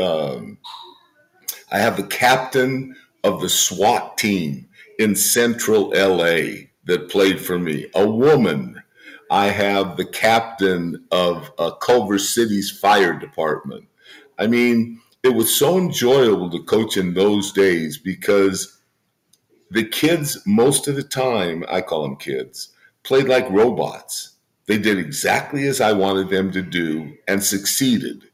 [0.00, 0.58] um,
[1.70, 2.96] I have the captain
[3.28, 4.66] of the SWAT team
[4.98, 8.82] in central LA that played for me, a woman.
[9.30, 13.84] I have the captain of uh, Culver City's fire department.
[14.38, 18.80] I mean, it was so enjoyable to coach in those days because
[19.70, 22.70] the kids, most of the time, I call them kids,
[23.02, 24.36] played like robots.
[24.66, 28.24] They did exactly as I wanted them to do and succeeded.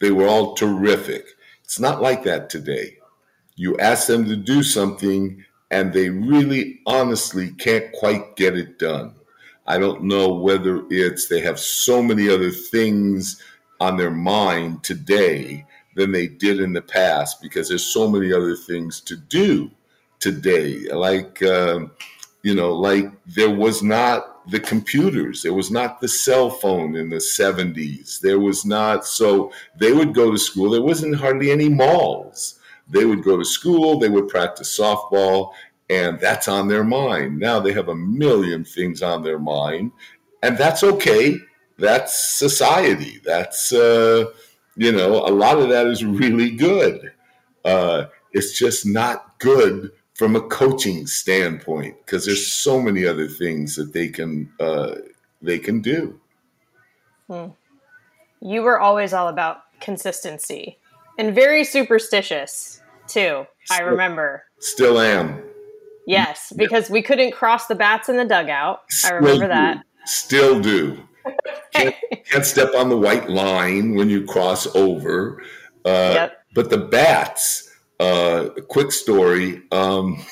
[0.00, 1.26] They were all terrific.
[1.64, 2.97] It's not like that today.
[3.58, 9.14] You ask them to do something and they really honestly can't quite get it done.
[9.66, 13.42] I don't know whether it's they have so many other things
[13.80, 15.66] on their mind today
[15.96, 19.70] than they did in the past because there's so many other things to do
[20.20, 20.78] today.
[20.92, 21.90] Like, um,
[22.42, 27.10] you know, like there was not the computers, there was not the cell phone in
[27.10, 28.20] the 70s.
[28.20, 30.70] There was not, so they would go to school.
[30.70, 32.57] There wasn't hardly any malls.
[32.88, 35.52] They would go to school, they would practice softball,
[35.90, 37.38] and that's on their mind.
[37.38, 39.92] Now they have a million things on their mind,
[40.42, 41.36] and that's okay.
[41.78, 43.20] That's society.
[43.24, 44.26] That's, uh,
[44.76, 47.12] you know, a lot of that is really good.
[47.64, 53.76] Uh, it's just not good from a coaching standpoint because there's so many other things
[53.76, 54.96] that they can uh,
[55.40, 56.20] they can do.
[57.28, 57.48] Hmm.
[58.40, 60.78] You were always all about consistency
[61.18, 63.46] and very superstitious too.
[63.70, 64.44] I remember.
[64.60, 65.42] Still am.
[66.06, 68.80] Yes, because we couldn't cross the bats in the dugout.
[69.04, 69.84] I remember that.
[70.06, 71.02] Still do.
[71.74, 75.42] Can't, can't, step on the white line when you cross over.
[75.84, 76.44] Uh, yep.
[76.54, 79.62] But the bats, uh, a quick story.
[79.70, 80.24] Um,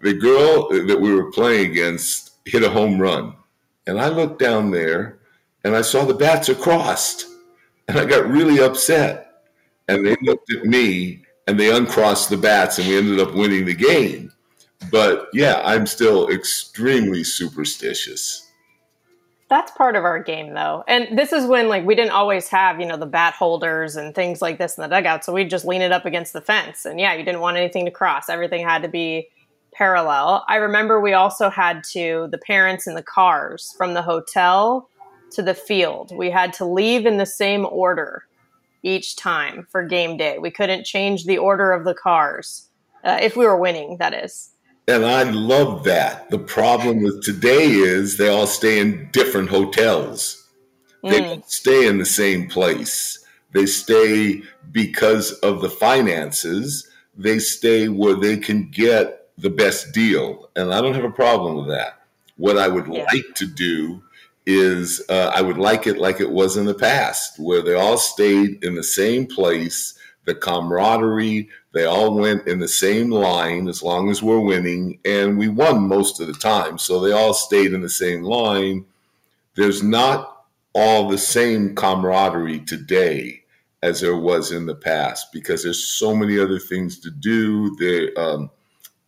[0.00, 3.34] the girl that we were playing against hit a home run.
[3.86, 5.18] And I looked down there
[5.62, 7.26] and I saw the bats are crossed.
[7.86, 9.31] And I got really upset.
[9.88, 13.64] And they looked at me and they uncrossed the bats and we ended up winning
[13.64, 14.32] the game.
[14.90, 18.48] But yeah, I'm still extremely superstitious.
[19.48, 20.82] That's part of our game though.
[20.88, 24.14] And this is when like we didn't always have, you know, the bat holders and
[24.14, 25.24] things like this in the dugout.
[25.24, 26.86] So we'd just lean it up against the fence.
[26.86, 28.28] And yeah, you didn't want anything to cross.
[28.28, 29.28] Everything had to be
[29.72, 30.44] parallel.
[30.48, 34.88] I remember we also had to the parents in the cars from the hotel
[35.32, 36.12] to the field.
[36.16, 38.24] We had to leave in the same order
[38.82, 40.38] each time for game day.
[40.38, 42.68] We couldn't change the order of the cars
[43.04, 44.50] uh, if we were winning, that is.
[44.88, 46.30] And I love that.
[46.30, 50.48] The problem with today is they all stay in different hotels.
[51.02, 51.24] They mm.
[51.24, 53.24] don't stay in the same place.
[53.52, 54.42] They stay
[54.72, 56.88] because of the finances.
[57.16, 60.50] They stay where they can get the best deal.
[60.56, 62.00] And I don't have a problem with that.
[62.36, 63.04] What I would yeah.
[63.12, 64.02] like to do
[64.46, 67.98] is uh, I would like it like it was in the past, where they all
[67.98, 73.82] stayed in the same place, the camaraderie, they all went in the same line as
[73.82, 76.76] long as we're winning, and we won most of the time.
[76.78, 78.84] So they all stayed in the same line.
[79.56, 83.42] There's not all the same camaraderie today
[83.82, 87.74] as there was in the past because there's so many other things to do.
[87.76, 88.50] The um,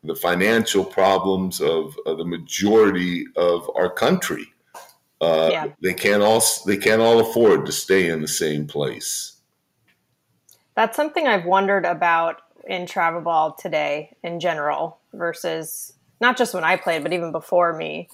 [0.04, 4.53] the financial problems of, of the majority of our country
[5.24, 5.66] uh, yeah.
[5.82, 9.36] They can't all they can't all afford to stay in the same place.
[10.74, 16.64] That's something I've wondered about in travel ball today in general versus not just when
[16.64, 18.08] I played, but even before me,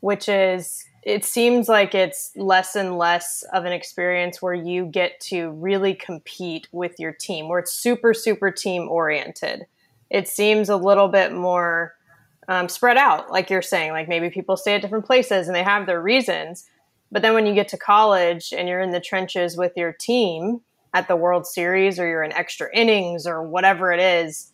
[0.00, 5.20] which is it seems like it's less and less of an experience where you get
[5.20, 9.66] to really compete with your team, where it's super, super team oriented.
[10.10, 11.94] It seems a little bit more
[12.48, 13.92] um, spread out, like you're saying.
[13.92, 16.66] Like maybe people stay at different places and they have their reasons.
[17.10, 20.60] But then when you get to college and you're in the trenches with your team
[20.94, 24.52] at the World Series or you're in extra innings or whatever it is,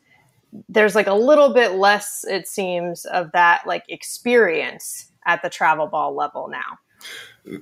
[0.68, 5.86] there's like a little bit less, it seems, of that like experience at the travel
[5.86, 6.78] ball level now.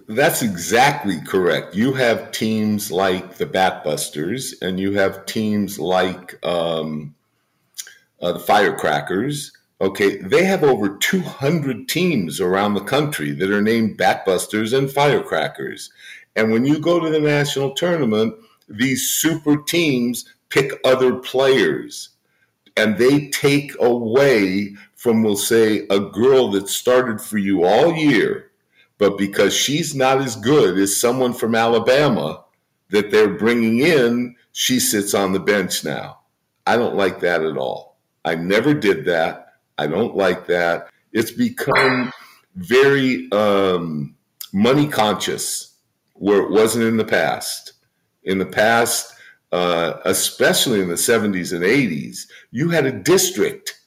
[0.09, 1.75] That's exactly correct.
[1.75, 7.15] You have teams like the Batbusters, and you have teams like um,
[8.21, 13.97] uh, the Firecrackers, Okay, they have over 200 teams around the country that are named
[13.97, 15.91] Batbusters and Firecrackers.
[16.37, 18.35] And when you go to the national tournament,
[18.69, 22.11] these super teams pick other players
[22.77, 28.51] and they take away from, we'll say, a girl that started for you all year,
[28.99, 32.45] but because she's not as good as someone from Alabama
[32.91, 36.19] that they're bringing in, she sits on the bench now.
[36.67, 37.97] I don't like that at all.
[38.25, 39.50] I never did that.
[39.81, 40.91] I don't like that.
[41.11, 42.13] It's become
[42.55, 44.15] very um,
[44.53, 45.75] money conscious
[46.13, 47.73] where it wasn't in the past.
[48.23, 49.15] In the past,
[49.53, 53.81] uh, especially in the 70s and 80s, you had a district.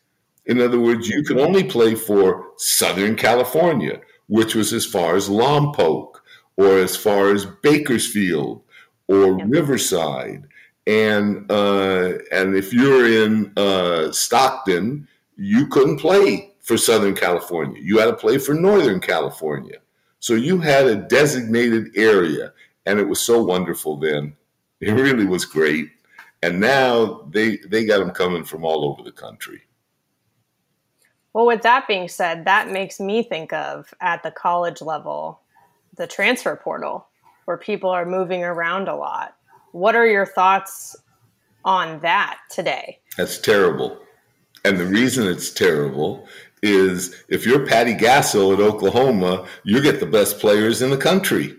[0.48, 5.30] In other words, you could only play for Southern California, which was as far as
[5.30, 6.16] Lompoc
[6.58, 8.64] or as far as Bakersfield
[9.08, 10.48] or Riverside.
[10.88, 17.82] And uh, and if you're in uh, Stockton, you couldn't play for Southern California.
[17.82, 19.78] You had to play for Northern California.
[20.20, 22.54] So you had a designated area,
[22.86, 24.36] and it was so wonderful then.
[24.82, 25.92] It really was great.
[26.42, 29.62] And now they they got them coming from all over the country.
[31.32, 35.40] Well, with that being said, that makes me think of at the college level,
[35.96, 37.08] the transfer portal,
[37.46, 39.38] where people are moving around a lot.
[39.72, 40.98] What are your thoughts
[41.64, 43.00] on that today?
[43.18, 43.98] That's terrible.
[44.64, 46.28] And the reason it's terrible
[46.62, 51.56] is if you're Patty Gasso at Oklahoma, you get the best players in the country.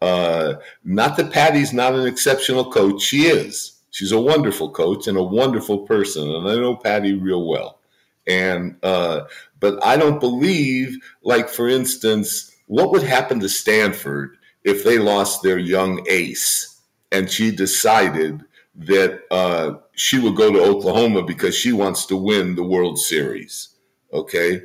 [0.00, 3.78] Uh, not that Patty's not an exceptional coach, she is.
[3.90, 7.78] She's a wonderful coach and a wonderful person, and I know Patty real well.
[8.26, 9.22] And uh,
[9.60, 15.42] but I don't believe, like for instance, what would happen to Stanford if they lost
[15.42, 16.80] their young ace
[17.12, 18.42] and she decided
[18.74, 23.68] that uh, she would go to Oklahoma because she wants to win the World Series?
[24.12, 24.62] Okay,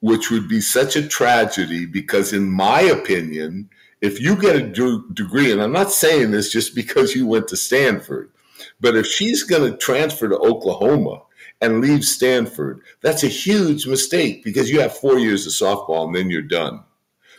[0.00, 3.68] which would be such a tragedy because, in my opinion,
[4.00, 7.48] if you get a d- degree, and I'm not saying this just because you went
[7.48, 8.30] to Stanford,
[8.80, 11.22] but if she's going to transfer to Oklahoma
[11.60, 16.14] and leave Stanford, that's a huge mistake because you have four years of softball and
[16.14, 16.84] then you're done.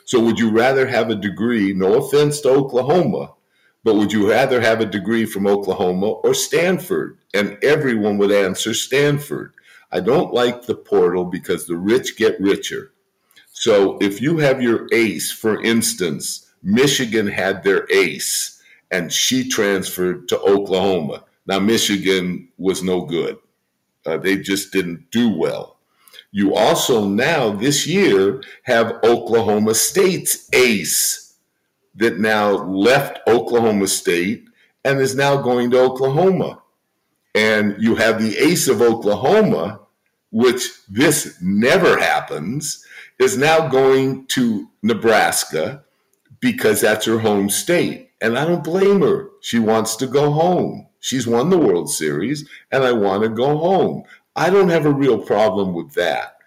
[0.06, 1.74] So, would you rather have a degree?
[1.74, 3.34] No offense to Oklahoma,
[3.84, 7.18] but would you rather have a degree from Oklahoma or Stanford?
[7.34, 9.54] And everyone would answer Stanford.
[9.92, 12.92] I don't like the portal because the rich get richer.
[13.52, 18.62] So, if you have your ace, for instance, Michigan had their ace
[18.92, 21.26] and she transferred to Oklahoma.
[21.46, 23.38] Now, Michigan was no good.
[24.06, 25.78] Uh, they just didn't do well.
[26.32, 31.29] You also now, this year, have Oklahoma State's ace
[32.00, 34.46] that now left Oklahoma State
[34.84, 36.62] and is now going to Oklahoma.
[37.36, 39.82] And you have the ace of Oklahoma,
[40.32, 42.86] which this never happens,
[43.20, 45.84] is now going to Nebraska
[46.40, 48.10] because that's her home state.
[48.22, 49.30] And I don't blame her.
[49.42, 50.88] She wants to go home.
[51.02, 54.04] She's won the World Series, and I want to go home.
[54.36, 56.39] I don't have a real problem with that.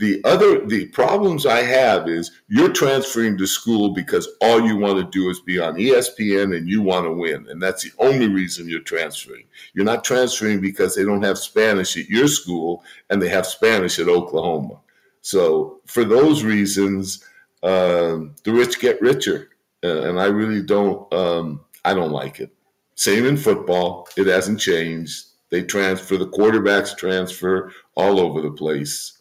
[0.00, 4.96] The other the problems I have is you're transferring to school because all you want
[4.96, 7.46] to do is be on ESPN and you want to win.
[7.50, 9.44] And that's the only reason you're transferring.
[9.74, 13.98] You're not transferring because they don't have Spanish at your school and they have Spanish
[13.98, 14.80] at Oklahoma.
[15.20, 17.22] So for those reasons,
[17.62, 19.50] um, the rich get richer,
[19.84, 21.12] uh, and I really don't.
[21.12, 22.50] Um, I don't like it.
[22.94, 25.26] Same in football; it hasn't changed.
[25.50, 29.19] They transfer the quarterbacks transfer all over the place.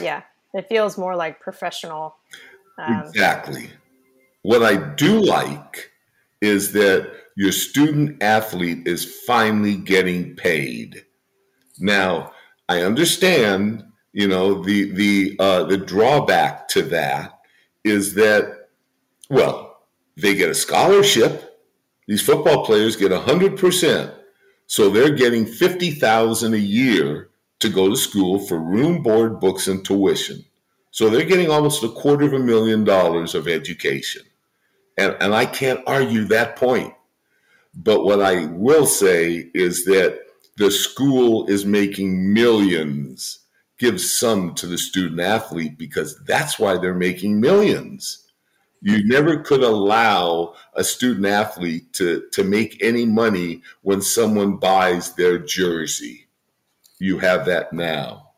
[0.00, 0.22] Yeah,
[0.54, 2.16] it feels more like professional.
[2.78, 3.70] Um, exactly.
[4.42, 5.90] What I do like
[6.40, 11.04] is that your student athlete is finally getting paid.
[11.78, 12.32] Now,
[12.68, 13.84] I understand
[14.18, 17.38] you know, the the uh, the drawback to that
[17.84, 18.68] is that,
[19.30, 19.78] well,
[20.16, 21.60] they get a scholarship.
[22.08, 24.12] These football players get hundred percent,
[24.66, 27.27] so they're getting fifty thousand a year
[27.60, 30.44] to go to school for room, board, books, and tuition.
[30.90, 34.22] So they're getting almost a quarter of a million dollars of education,
[34.96, 36.94] and and I can't argue that point.
[37.74, 40.20] But what I will say is that
[40.56, 43.40] the school is making millions
[43.78, 48.24] give some to the student athlete because that's why they're making millions.
[48.80, 55.14] You never could allow a student athlete to, to make any money when someone buys
[55.14, 56.27] their jersey.
[56.98, 58.30] You have that now.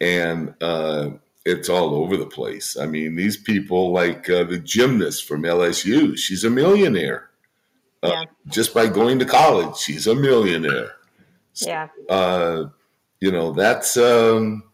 [0.00, 1.10] And uh,
[1.44, 2.76] it's all over the place.
[2.76, 7.30] I mean, these people, like uh, the gymnast from LSU, she's a millionaire.
[8.02, 8.24] Uh, yeah.
[8.48, 10.96] Just by going to college, she's a millionaire.
[11.54, 11.88] Yeah.
[12.08, 12.66] Uh,
[13.20, 13.96] you know, that's.
[13.96, 14.64] Um,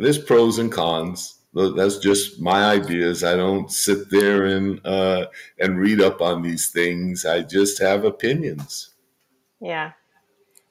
[0.00, 1.36] there's pros and cons.
[1.52, 3.22] That's just my ideas.
[3.22, 5.26] I don't sit there and uh,
[5.58, 7.26] and read up on these things.
[7.26, 8.90] I just have opinions.
[9.60, 9.92] Yeah.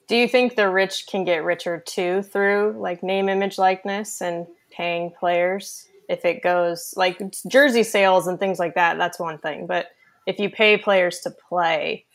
[0.10, 4.48] Do you think the rich can get richer too through like name, image, likeness, and
[4.72, 5.88] paying players?
[6.10, 9.68] If it goes like jersey sales and things like that, that's one thing.
[9.68, 9.92] But
[10.26, 12.06] if you pay players to play,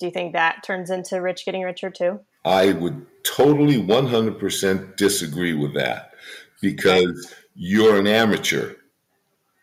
[0.00, 2.18] do you think that turns into rich getting richer too?
[2.44, 6.14] I would totally 100% disagree with that
[6.60, 8.74] because you're an amateur.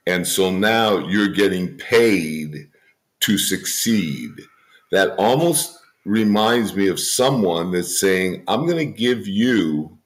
[0.08, 2.70] And so now you're getting paid
[3.20, 4.32] to succeed.
[4.92, 9.98] That almost reminds me of someone that's saying, I'm going to give you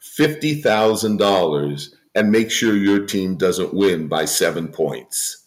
[0.00, 5.44] $50,000 and make sure your team doesn't win by seven points.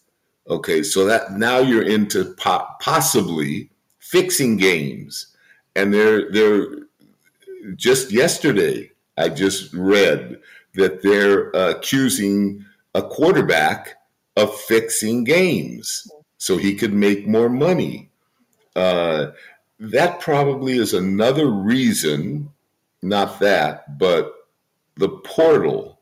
[0.49, 3.69] Okay, so that now you're into po- possibly
[3.99, 5.27] fixing games.
[5.75, 6.67] And they're, they're
[7.75, 10.39] just yesterday, I just read
[10.75, 12.65] that they're uh, accusing
[12.95, 13.95] a quarterback
[14.35, 18.09] of fixing games so he could make more money.
[18.75, 19.27] Uh,
[19.83, 22.49] that probably is another reason,
[23.01, 24.33] not that, but
[24.95, 25.99] the portal,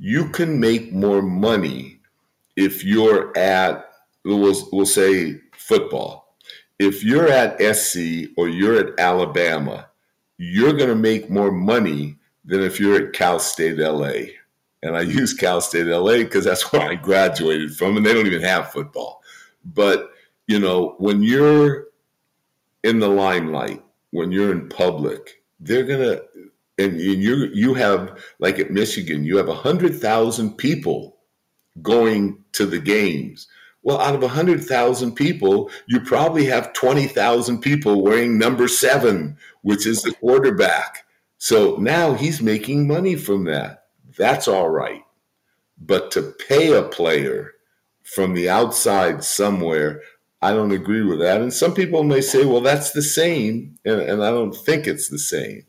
[0.00, 2.00] you can make more money
[2.56, 3.88] if you're at,
[4.24, 6.34] we'll, we'll say football.
[6.80, 9.86] If you're at SC or you're at Alabama,
[10.36, 14.32] you're going to make more money than if you're at Cal State LA.
[14.82, 18.26] And I use Cal State LA because that's where I graduated from, and they don't
[18.26, 19.22] even have football.
[19.64, 20.10] But,
[20.48, 21.89] you know, when you're
[22.82, 26.24] in the limelight, when you're in public, they're to,
[26.78, 31.18] and you you have like at Michigan, you have a hundred thousand people
[31.82, 33.46] going to the games.
[33.82, 38.68] Well, out of a hundred thousand people, you probably have twenty thousand people wearing number
[38.68, 41.04] seven, which is the quarterback.
[41.38, 43.84] So now he's making money from that.
[44.16, 45.02] That's all right.
[45.78, 47.52] But to pay a player
[48.02, 50.02] from the outside somewhere,
[50.42, 51.40] I don't agree with that.
[51.40, 53.78] And some people may say, well, that's the same.
[53.84, 55.66] And, and I don't think it's the same.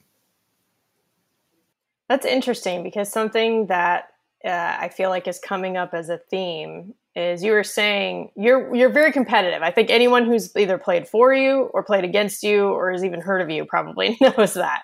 [2.07, 4.09] That's interesting because something that
[4.45, 8.73] uh, I feel like is coming up as a theme is you were saying you're
[8.73, 9.61] you're very competitive.
[9.61, 13.21] I think anyone who's either played for you or played against you or has even
[13.21, 14.81] heard of you probably knows that.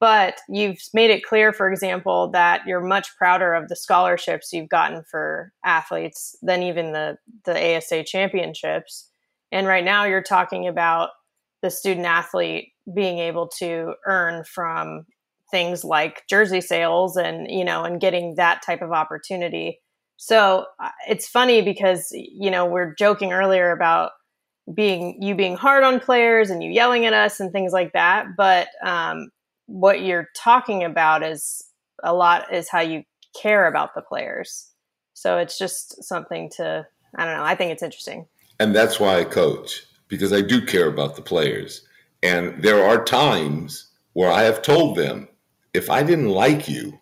[0.00, 4.68] But you've made it clear, for example, that you're much prouder of the scholarships you've
[4.68, 9.10] gotten for athletes than even the the ASA championships.
[9.54, 11.10] And right now, you're talking about
[11.62, 15.06] the student athlete being able to earn from
[15.52, 19.78] things like jersey sales and you know and getting that type of opportunity.
[20.16, 24.10] So uh, it's funny because you know we're joking earlier about
[24.74, 28.26] being you being hard on players and you yelling at us and things like that.
[28.36, 29.28] But um,
[29.66, 31.64] what you're talking about is
[32.02, 33.04] a lot is how you
[33.40, 34.68] care about the players.
[35.12, 36.84] So it's just something to
[37.16, 38.26] i don't know i think it's interesting
[38.64, 41.86] and that's why i coach because i do care about the players
[42.22, 45.28] and there are times where i have told them
[45.74, 47.00] if I didn't like you,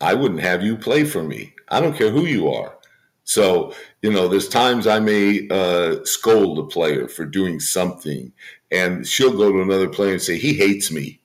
[0.00, 1.54] I wouldn't have you play for me.
[1.68, 2.76] I don't care who you are.
[3.24, 8.32] So, you know, there's times I may uh, scold a player for doing something,
[8.70, 11.20] and she'll go to another player and say, he hates me.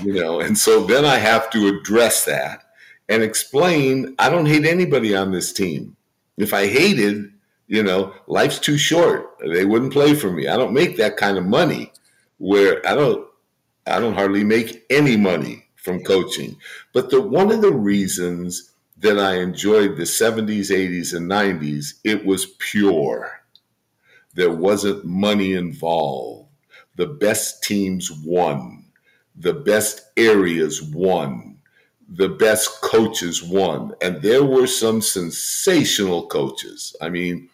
[0.00, 2.64] You know, and so then I have to address that
[3.08, 5.96] and explain I don't hate anybody on this team.
[6.38, 7.31] If I hated,
[7.72, 9.30] you know, life's too short.
[9.40, 10.46] They wouldn't play for me.
[10.46, 11.90] I don't make that kind of money
[12.36, 13.26] where I don't
[13.86, 16.58] I don't hardly make any money from coaching.
[16.92, 22.26] But the one of the reasons that I enjoyed the 70s, 80s, and 90s, it
[22.26, 23.40] was pure.
[24.34, 26.50] There wasn't money involved.
[26.96, 28.84] The best teams won.
[29.34, 31.56] The best areas won.
[32.06, 33.94] The best coaches won.
[34.02, 36.94] And there were some sensational coaches.
[37.00, 37.48] I mean,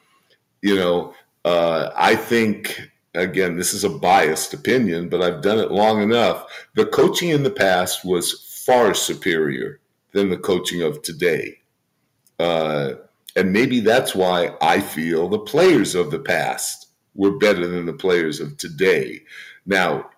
[0.62, 5.70] you know, uh, I think again, this is a biased opinion, but I've done it
[5.70, 6.46] long enough.
[6.74, 9.80] The coaching in the past was far superior
[10.12, 11.58] than the coaching of today.
[12.38, 12.94] Uh,
[13.36, 17.92] and maybe that's why I feel the players of the past were better than the
[17.92, 19.22] players of today.
[19.66, 20.10] Now,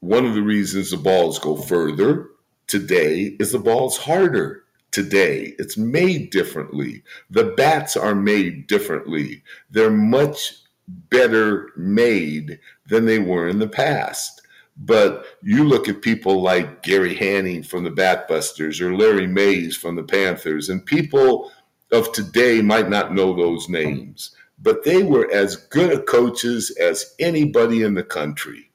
[0.00, 2.28] one of the reasons the balls go further
[2.66, 4.63] today is the ball's harder
[4.94, 5.54] today.
[5.58, 7.02] It's made differently.
[7.28, 9.42] The bats are made differently.
[9.70, 10.54] They're much
[10.86, 14.40] better made than they were in the past.
[14.76, 19.96] But you look at people like Gary Hanning from the Batbusters or Larry Mays from
[19.96, 21.50] the Panthers, and people
[21.92, 27.14] of today might not know those names, but they were as good a coaches as
[27.18, 28.70] anybody in the country.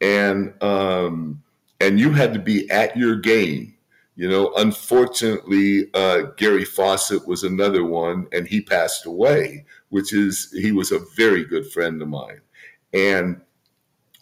[0.00, 1.42] And um,
[1.80, 3.73] and you had to be at your game.
[4.16, 10.50] You know, unfortunately, uh, Gary Fawcett was another one, and he passed away which is
[10.50, 12.40] he was a very good friend of mine.
[12.92, 13.40] And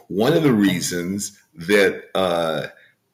[0.08, 2.66] one of the reasons that uh,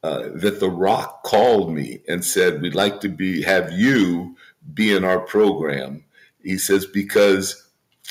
[0.03, 4.35] uh, that The Rock called me and said, "We'd like to be have you
[4.73, 6.03] be in our program."
[6.43, 7.65] He says because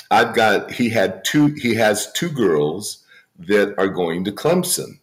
[0.09, 3.05] I've got he had two he has two girls
[3.37, 4.99] that are going to Clemson.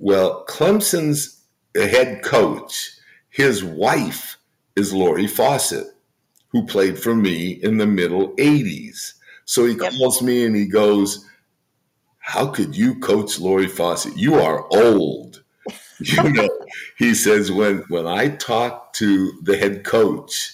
[0.00, 1.43] Well, Clemson's
[1.74, 2.90] head coach,
[3.30, 4.36] his wife
[4.76, 5.86] is Lori Fawcett
[6.54, 9.14] who played for me in the middle 80s.
[9.44, 11.28] So he calls me and he goes,
[12.18, 14.16] How could you coach Lori Fawcett?
[14.16, 15.42] You are old.
[15.98, 16.48] you know,
[16.96, 20.52] he says, when when I talked to the head coach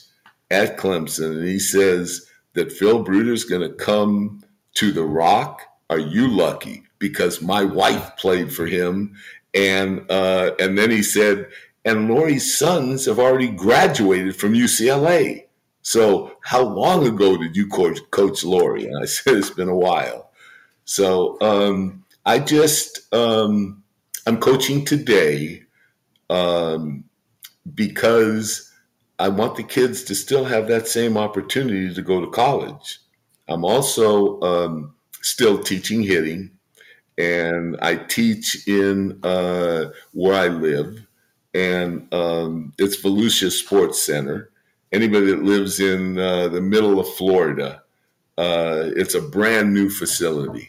[0.50, 4.42] at Clemson and he says that Phil Bruder's gonna come
[4.74, 5.60] to the rock,
[5.90, 6.82] are you lucky?
[6.98, 9.16] Because my wife played for him.
[9.54, 11.48] And uh, and then he said,
[11.84, 15.46] and Lori's sons have already graduated from UCLA.
[15.82, 18.84] So, how long ago did you coach, coach Lori?
[18.84, 20.30] And I said, it's been a while.
[20.84, 23.82] So, um, I just, um,
[24.26, 25.62] I'm coaching today.
[26.28, 27.04] Um,
[27.74, 28.70] because
[29.18, 32.98] I want the kids to still have that same opportunity to go to college.
[33.48, 36.52] I'm also um, still teaching hitting,
[37.18, 41.06] and I teach in uh, where I live,
[41.54, 44.50] and um, it's Volusia Sports Center.
[44.92, 47.82] Anybody that lives in uh, the middle of Florida,
[48.38, 50.68] uh, it's a brand new facility,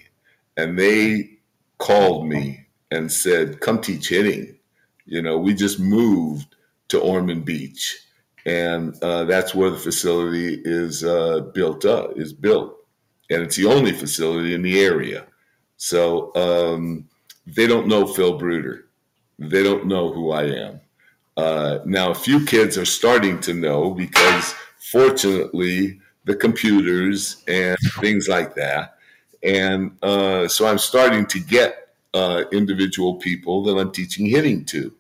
[0.57, 1.37] and they
[1.77, 4.57] called me and said, "Come teach hitting."
[5.05, 6.55] You know, we just moved
[6.89, 7.97] to Ormond Beach,
[8.45, 12.17] and uh, that's where the facility is uh, built up.
[12.17, 12.75] Is built,
[13.29, 15.25] and it's the only facility in the area.
[15.81, 17.09] So um,
[17.47, 18.85] they don't know Phil Bruder.
[19.39, 20.79] They don't know who I am.
[21.35, 28.27] Uh, now, a few kids are starting to know because, fortunately, the computers and things
[28.27, 28.97] like that.
[29.41, 34.93] And uh, so I'm starting to get uh, individual people that I'm teaching hitting to,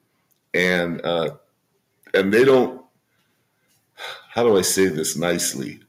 [0.53, 1.31] and uh,
[2.13, 2.81] and they don't.
[4.29, 5.79] How do I say this nicely?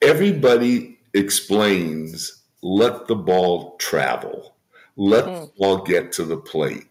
[0.00, 4.54] Everybody explains, let the ball travel,
[4.96, 5.40] let mm.
[5.40, 6.86] the ball get to the plate,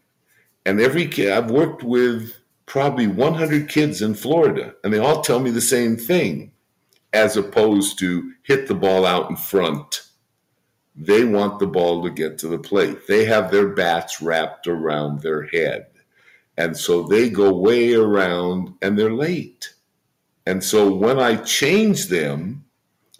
[0.65, 2.33] and every kid I've worked with
[2.65, 6.51] probably 100 kids in Florida, and they all tell me the same thing,
[7.13, 10.03] as opposed to hit the ball out in front
[10.95, 13.07] they want the ball to get to the plate.
[13.07, 15.87] They have their bats wrapped around their head.
[16.57, 19.73] And so they go way around and they're late.
[20.45, 22.65] And so when I change them,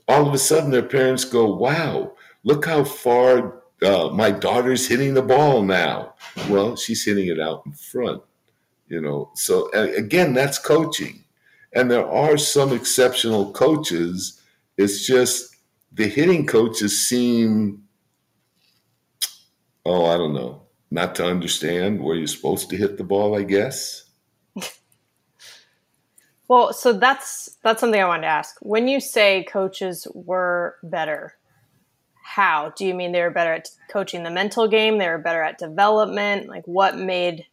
[0.07, 2.13] all of a sudden their parents go, wow,
[2.43, 6.13] look how far uh, my daughter's hitting the ball now.
[6.49, 8.21] Well, she's hitting it out in front,
[8.87, 9.31] you know.
[9.35, 11.23] So again, that's coaching.
[11.73, 14.41] And there are some exceptional coaches.
[14.77, 15.55] It's just
[15.91, 17.83] the hitting coaches seem,
[19.85, 23.43] oh, I don't know, not to understand where you're supposed to hit the ball, I
[23.43, 24.03] guess.
[26.47, 28.57] well, so that's that's something I wanted to ask.
[28.61, 31.35] When you say coaches were better,
[32.35, 34.97] how do you mean they were better at coaching the mental game?
[34.97, 36.47] They were better at development.
[36.47, 37.45] Like, what made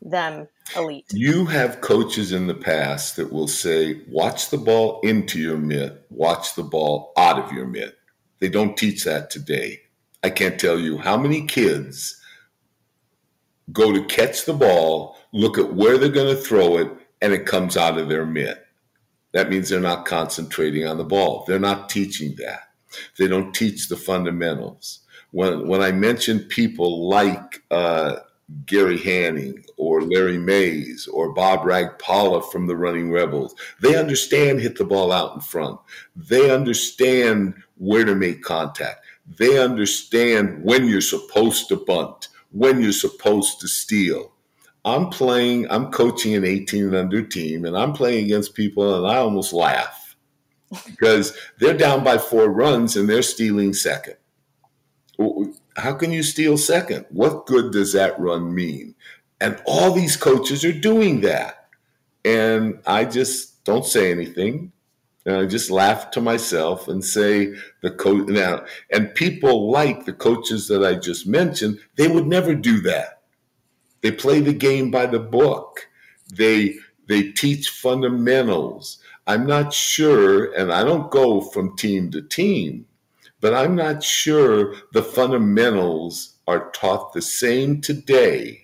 [0.00, 1.04] them elite.
[1.12, 6.06] You have coaches in the past that will say, watch the ball into your mitt,
[6.08, 7.98] watch the ball out of your mitt.
[8.38, 9.82] They don't teach that today.
[10.22, 12.18] I can't tell you how many kids
[13.70, 16.90] go to catch the ball, look at where they're going to throw it,
[17.20, 18.64] and it comes out of their mitt.
[19.32, 21.44] That means they're not concentrating on the ball.
[21.46, 22.69] They're not teaching that.
[23.18, 25.00] They don't teach the fundamentals.
[25.32, 28.16] When, when I mention people like uh,
[28.66, 33.54] Gary Hanning or Larry Mays or Bob Ragpala from the Running Rebels.
[33.80, 35.78] They understand hit the ball out in front.
[36.16, 39.04] They understand where to make contact.
[39.38, 44.32] They understand when you're supposed to bunt, when you're supposed to steal.
[44.84, 49.06] I'm playing, I'm coaching an 18 and under team, and I'm playing against people, and
[49.06, 49.99] I almost laugh
[50.86, 54.16] because they're down by four runs and they're stealing second
[55.76, 57.06] how can you steal second?
[57.10, 58.94] What good does that run mean?
[59.40, 61.68] And all these coaches are doing that.
[62.24, 64.72] And I just don't say anything.
[65.26, 70.14] And I just laugh to myself and say the coach now, and people like the
[70.14, 73.20] coaches that I just mentioned, they would never do that.
[74.00, 75.86] They play the game by the book.
[76.32, 78.98] They they teach fundamentals.
[79.30, 82.86] I'm not sure, and I don't go from team to team,
[83.40, 88.62] but I'm not sure the fundamentals are taught the same today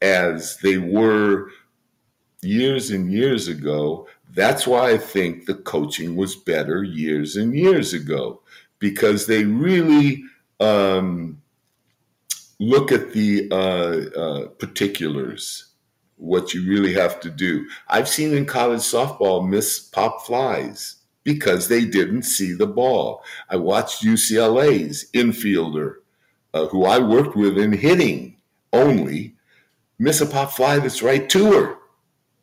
[0.00, 1.50] as they were
[2.40, 4.08] years and years ago.
[4.32, 8.40] That's why I think the coaching was better years and years ago
[8.78, 10.24] because they really
[10.60, 11.42] um,
[12.58, 15.69] look at the uh, uh, particulars,
[16.20, 17.66] what you really have to do.
[17.88, 23.24] I've seen in college softball miss pop flies because they didn't see the ball.
[23.48, 25.96] I watched UCLA's infielder,
[26.54, 28.36] uh, who I worked with in hitting
[28.72, 29.34] only,
[29.98, 31.76] miss a pop fly that's right to her.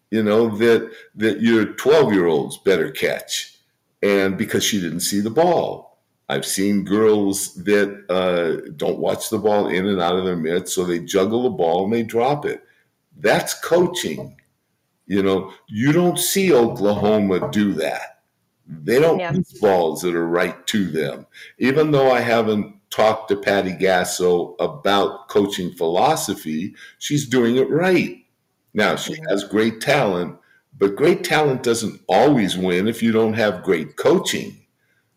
[0.09, 3.57] You know that that your 12 year olds better catch,
[4.01, 5.99] and because she didn't see the ball.
[6.30, 10.73] I've seen girls that uh, don't watch the ball in and out of their mitts,
[10.73, 12.66] so they juggle the ball and they drop it.
[13.20, 14.38] That's coaching.
[15.05, 18.18] You know, you don't see Oklahoma do that
[18.70, 19.34] they don't yeah.
[19.34, 21.26] use balls that are right to them.
[21.57, 28.18] Even though I haven't talked to Patty Gasso about coaching philosophy, she's doing it right.
[28.74, 30.38] Now, she has great talent,
[30.78, 34.57] but great talent doesn't always win if you don't have great coaching.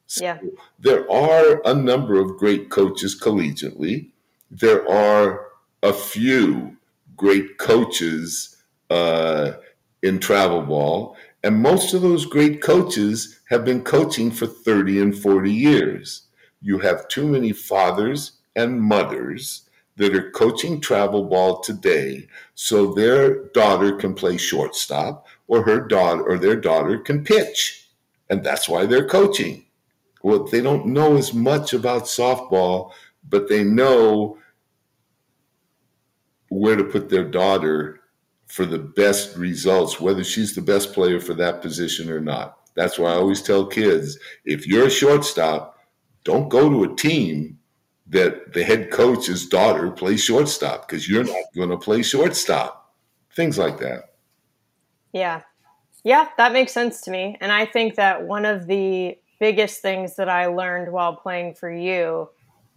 [0.07, 0.39] So yeah.
[0.79, 4.11] there are a number of great coaches collegiately.
[4.51, 5.47] There are
[5.83, 6.77] a few
[7.21, 8.57] great coaches
[8.89, 9.53] uh,
[10.03, 11.19] in travel ball.
[11.45, 16.29] And most of those great coaches have been coaching for 30 and 40 years.
[16.63, 23.45] You have too many fathers and mothers that are coaching travel ball today so their
[23.49, 27.91] daughter can play shortstop or her daughter or their daughter can pitch.
[28.31, 29.67] And that's why they're coaching.
[30.23, 32.93] Well, they don't know as much about softball,
[33.29, 34.39] but they know
[36.51, 38.01] where to put their daughter
[38.47, 42.59] for the best results, whether she's the best player for that position or not.
[42.75, 45.79] That's why I always tell kids if you're a shortstop,
[46.25, 47.59] don't go to a team
[48.09, 52.93] that the head coach's daughter plays shortstop because you're not going to play shortstop.
[53.35, 54.15] Things like that.
[55.13, 55.43] Yeah.
[56.03, 57.37] Yeah, that makes sense to me.
[57.41, 61.71] And I think that one of the biggest things that I learned while playing for
[61.71, 62.29] you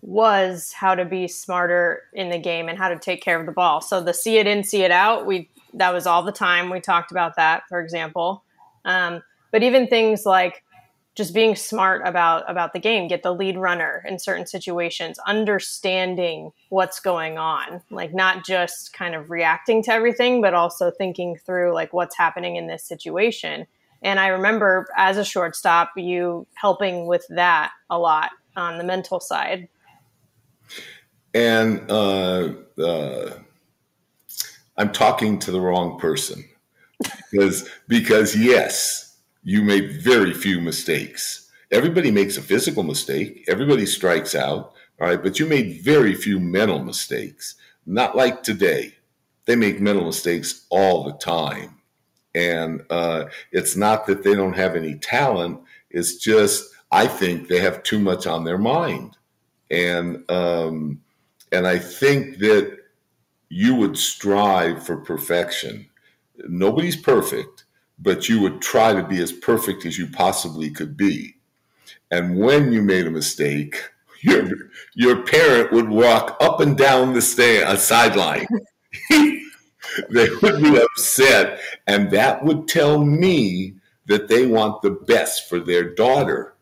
[0.04, 3.54] was how to be smarter in the game and how to take care of the
[3.54, 3.80] ball.
[3.80, 6.70] So the see it in, see it out, we that was all the time.
[6.70, 8.44] We talked about that, for example.
[8.86, 10.64] Um, but even things like
[11.16, 16.52] just being smart about about the game get the lead runner in certain situations understanding
[16.70, 21.72] what's going on like not just kind of reacting to everything but also thinking through
[21.72, 23.68] like what's happening in this situation
[24.02, 29.20] and i remember as a shortstop you helping with that a lot on the mental
[29.20, 29.68] side
[31.34, 33.32] and uh, uh,
[34.78, 36.44] i'm talking to the wrong person
[37.32, 39.04] because because yes
[39.44, 41.50] you made very few mistakes.
[41.72, 46.40] Everybody makes a physical mistake, everybody strikes out, all right, but you made very few
[46.40, 47.56] mental mistakes.
[47.86, 48.96] Not like today.
[49.46, 51.82] They make mental mistakes all the time.
[52.34, 57.60] And uh, it's not that they don't have any talent, it's just, I think they
[57.60, 59.18] have too much on their mind.
[59.70, 61.02] And, um,
[61.54, 62.78] and I think that
[63.50, 65.88] you would strive for perfection.
[66.48, 67.64] Nobody's perfect
[68.04, 71.36] but you would try to be as perfect as you possibly could be.
[72.12, 73.82] And when you made a mistake,
[74.22, 74.50] your
[74.94, 78.48] your parent would walk up and down the stand, a uh, sideline.
[79.10, 83.76] they would be upset, and that would tell me
[84.06, 86.56] that they want the best for their daughter.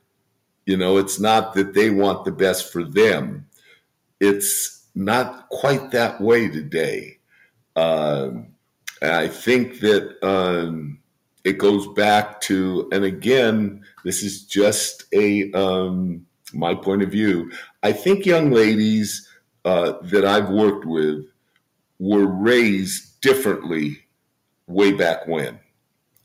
[0.65, 3.47] You know, it's not that they want the best for them.
[4.19, 7.17] It's not quite that way today.
[7.75, 8.47] Um,
[9.01, 10.99] I think that um,
[11.43, 17.51] it goes back to, and again, this is just a um, my point of view.
[17.83, 19.27] I think young ladies
[19.65, 21.25] uh, that I've worked with
[21.99, 23.99] were raised differently
[24.67, 25.59] way back when.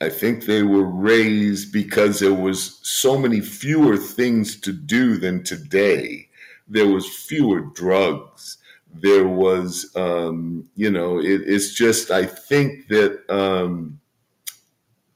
[0.00, 5.42] I think they were raised because there was so many fewer things to do than
[5.42, 6.26] today.
[6.68, 8.58] There was fewer drugs.
[8.94, 13.28] There was, um, you know, it, it's just I think that.
[13.30, 14.00] Um,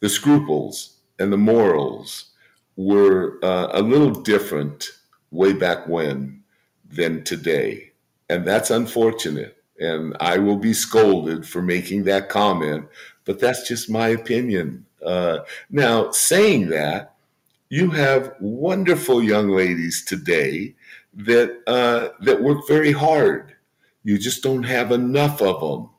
[0.01, 2.31] the scruples and the morals
[2.77, 4.89] were uh, a little different
[5.31, 6.43] way back when
[6.91, 7.93] than today.
[8.29, 9.63] And that's unfortunate.
[9.79, 12.89] And I will be scolded for making that comment,
[13.25, 14.87] but that's just my opinion.
[15.05, 15.41] Uh,
[15.71, 17.15] now, saying that,
[17.69, 20.75] you have wonderful young ladies today
[21.15, 23.55] that uh, that work very hard.
[24.05, 25.91] You just don't have enough of them.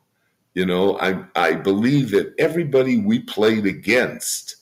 [0.53, 4.57] You know, I I believe that everybody we played against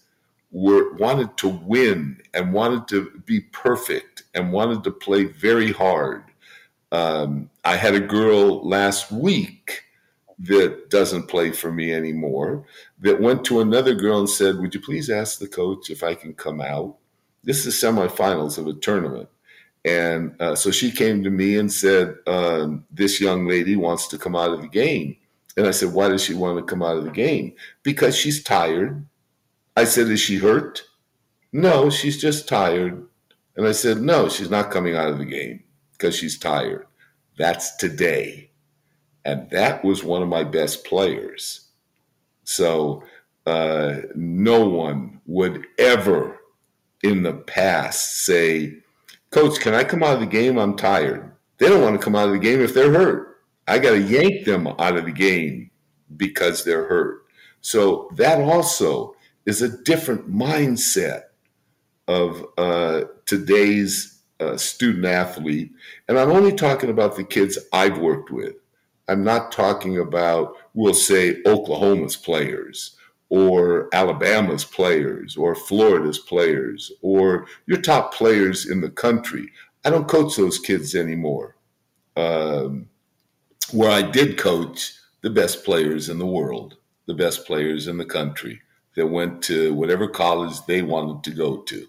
[0.52, 6.24] were wanted to win and wanted to be perfect and wanted to play very hard.
[6.92, 9.84] Um, I had a girl last week
[10.40, 12.66] that doesn't play for me anymore
[13.00, 16.16] that went to another girl and said, "Would you please ask the coach if I
[16.16, 16.98] can come out?"
[17.44, 19.30] This is semifinals of a tournament.
[19.86, 24.18] And uh, so she came to me and said, um, This young lady wants to
[24.18, 25.16] come out of the game.
[25.58, 27.54] And I said, Why does she want to come out of the game?
[27.84, 29.06] Because she's tired.
[29.76, 30.84] I said, Is she hurt?
[31.52, 33.06] No, she's just tired.
[33.56, 35.64] And I said, No, she's not coming out of the game
[35.94, 36.86] because she's tired.
[37.38, 38.50] That's today.
[39.26, 41.68] And that was one of my best players.
[42.44, 43.04] So
[43.46, 46.40] uh, no one would ever
[47.04, 48.78] in the past say,
[49.32, 50.58] Coach, can I come out of the game?
[50.58, 51.32] I'm tired.
[51.58, 53.38] They don't want to come out of the game if they're hurt.
[53.68, 55.70] I got to yank them out of the game
[56.18, 57.26] because they're hurt.
[57.62, 59.16] So that also
[59.46, 61.24] is a different mindset
[62.08, 65.72] of uh, today's uh, student athlete.
[66.08, 68.56] And I'm only talking about the kids I've worked with.
[69.08, 72.96] I'm not talking about, we'll say, Oklahoma's players
[73.30, 79.50] or Alabama's players or Florida's players or your top players in the country.
[79.86, 81.56] I don't coach those kids anymore.
[82.18, 82.90] Um,
[83.72, 86.76] where I did coach the best players in the world.
[87.06, 88.62] the best players in the country
[88.96, 91.88] that went to whatever college they wanted to go to.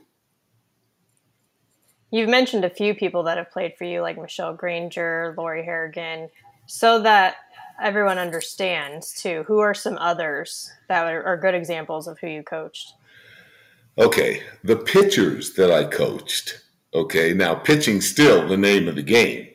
[2.11, 6.30] You've mentioned a few people that have played for you, like Michelle Granger, Lori Harrigan,
[6.64, 7.36] so that
[7.81, 9.45] everyone understands too.
[9.47, 12.95] Who are some others that are, are good examples of who you coached?
[13.99, 16.62] Okay, the pitchers that I coached.
[16.95, 19.49] Okay, now pitching still the name of the game.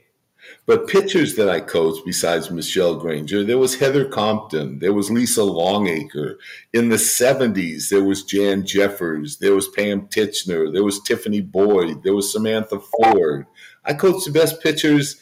[0.68, 5.42] But pitchers that I coached besides Michelle Granger, there was Heather Compton, there was Lisa
[5.42, 6.38] Longaker.
[6.74, 12.04] In the 70s, there was Jan Jeffers, there was Pam Tichenor, there was Tiffany Boyd,
[12.04, 13.46] there was Samantha Ford.
[13.84, 15.22] I coached the best pitchers.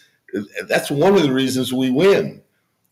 [0.67, 2.41] That's one of the reasons we win.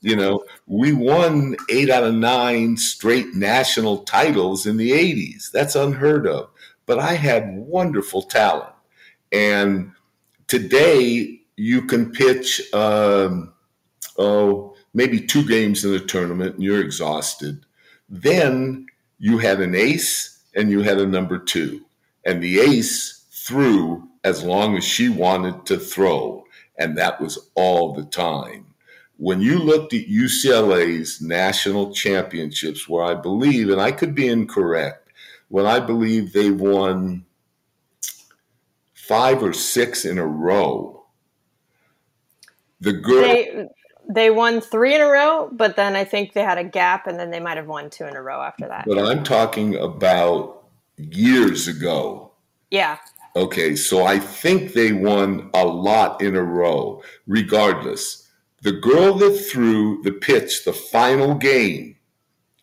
[0.02, 5.52] You know, we won eight out of nine straight national titles in the 80s.
[5.52, 6.50] That's unheard of.
[6.88, 8.74] But I had wonderful talent.
[9.32, 9.92] And
[10.48, 13.54] today, you can pitch, um,
[14.18, 17.64] oh, maybe two games in a tournament and you're exhausted.
[18.10, 18.88] Then
[19.20, 21.86] you had an ace and you had a number two.
[22.26, 26.44] And the ace threw as long as she wanted to throw.
[26.78, 28.71] And that was all the time.
[29.22, 35.10] When you looked at UCLA's national championships, where I believe, and I could be incorrect,
[35.48, 37.26] when I believe they won
[38.96, 41.06] five or six in a row,
[42.80, 43.22] the girl.
[43.22, 43.68] They,
[44.10, 47.20] they won three in a row, but then I think they had a gap, and
[47.20, 48.86] then they might have won two in a row after that.
[48.88, 50.64] But I'm talking about
[50.98, 52.32] years ago.
[52.72, 52.98] Yeah.
[53.36, 57.04] Okay, so I think they won a lot in a row.
[57.28, 58.21] Regardless,
[58.62, 61.96] the girl that threw the pitch, the final game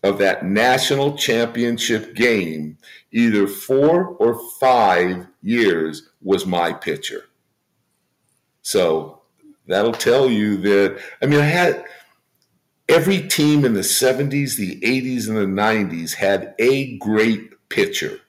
[0.04, 2.78] of that national championship game,
[3.10, 7.24] either four or five years, was my pitcher.
[8.62, 9.22] So
[9.66, 11.02] that'll tell you that.
[11.20, 11.84] I mean, I had
[12.88, 18.20] every team in the 70s, the 80s, and the 90s had a great pitcher.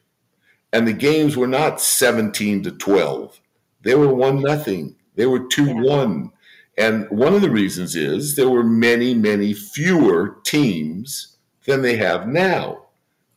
[0.74, 3.40] And the games were not 17 to 12.
[3.82, 4.96] They were 1 nothing.
[5.16, 6.32] They were 2 1.
[6.80, 12.26] And one of the reasons is there were many, many fewer teams than they have
[12.28, 12.86] now.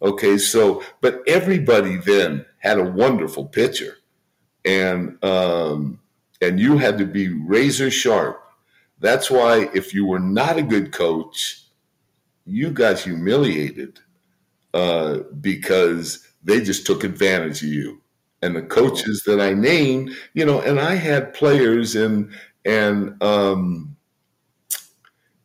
[0.00, 3.96] Okay, so, but everybody then had a wonderful pitcher.
[4.64, 5.98] And um,
[6.40, 8.40] and you had to be razor sharp.
[9.00, 11.64] That's why if you were not a good coach,
[12.44, 13.98] you got humiliated
[14.72, 18.00] uh, because they just took advantage of you.
[18.40, 22.32] And the coaches that I named, you know, and I had players and
[22.64, 23.96] and um,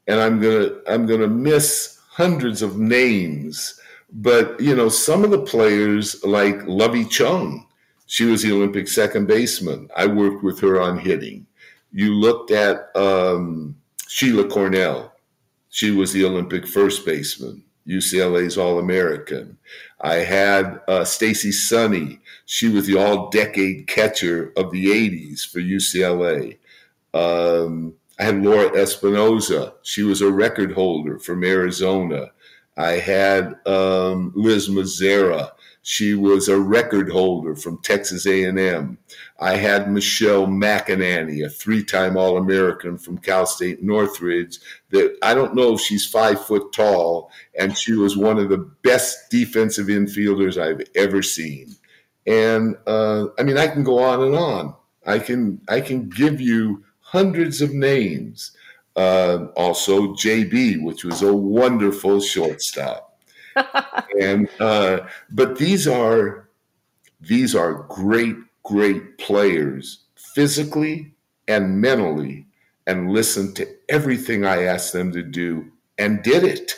[0.07, 3.79] and I'm gonna I'm gonna miss hundreds of names,
[4.11, 7.67] but you know, some of the players like Lovey Chung,
[8.05, 9.89] she was the Olympic second baseman.
[9.95, 11.45] I worked with her on hitting.
[11.91, 13.75] You looked at um,
[14.07, 15.13] Sheila Cornell.
[15.69, 19.57] She was the Olympic first baseman, UCLA's All American.
[20.01, 22.19] I had uh, Stacy Sunny.
[22.45, 26.57] She was the all decade catcher of the 80s for UCLA.
[27.17, 29.73] Um, I had Laura Espinoza.
[29.83, 32.31] She was a record holder from Arizona.
[32.75, 35.51] I had um, Liz Mazzara.
[35.81, 38.97] She was a record holder from Texas A&M.
[39.39, 44.59] I had Michelle McInerney, a three-time All-American from Cal State Northridge.
[44.89, 48.69] That I don't know if she's five foot tall, and she was one of the
[48.83, 51.75] best defensive infielders I've ever seen.
[52.27, 54.75] And uh, I mean, I can go on and on.
[55.05, 58.51] I can I can give you hundreds of names.
[58.95, 63.19] Uh, also, JB, which was a wonderful shortstop
[64.19, 64.99] and uh,
[65.31, 66.49] but these are
[67.21, 71.13] these are great great players physically
[71.47, 72.45] and mentally
[72.85, 76.73] and listened to everything I asked them to do and did it.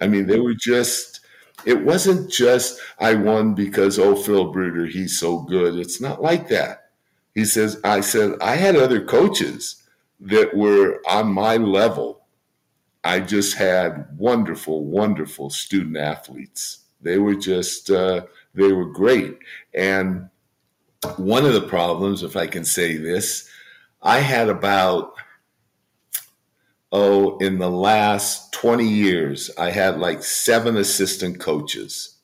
[0.00, 1.20] I mean, they were just,
[1.64, 5.76] it wasn't just, I won because, oh, Phil Bruder, he's so good.
[5.76, 6.83] It's not like that.
[7.34, 9.82] He says, I said, I had other coaches
[10.20, 12.24] that were on my level
[13.04, 16.78] I just had wonderful, wonderful student athletes.
[17.02, 18.24] They were just, uh,
[18.54, 19.38] they were great.
[19.74, 20.30] And
[21.18, 23.46] one of the problems, if I can say this,
[24.00, 25.12] I had about,
[26.92, 32.16] oh, in the last 20 years, I had like seven assistant coaches.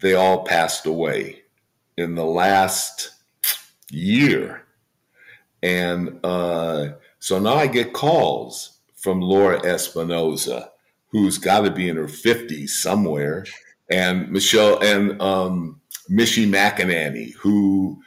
[0.00, 1.42] They all passed away
[1.96, 3.12] in the last
[3.90, 4.64] year.
[5.62, 10.68] And uh, so now I get calls from Laura Espinoza,
[11.08, 13.44] who's got to be in her 50s somewhere,
[13.90, 18.00] and Michelle and um, Michie McInerney, who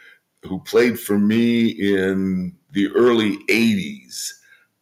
[0.43, 4.31] who played for me in the early 80s.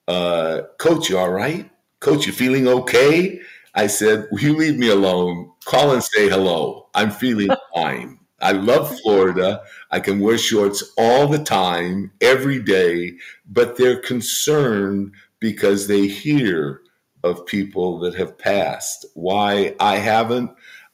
[0.08, 1.70] Uh, Coach, you all right?
[1.99, 3.39] Coach, you feeling okay?
[3.76, 5.52] I said, Will you leave me alone?
[5.66, 6.89] Call and say hello.
[6.95, 8.20] I'm feeling fine.
[8.42, 9.62] I love Florida.
[9.92, 13.14] I can wear shorts all the time, every day,
[13.50, 16.82] but they're concerned because they hear
[17.24, 19.06] of people that have passed.
[19.14, 20.52] Why I haven't,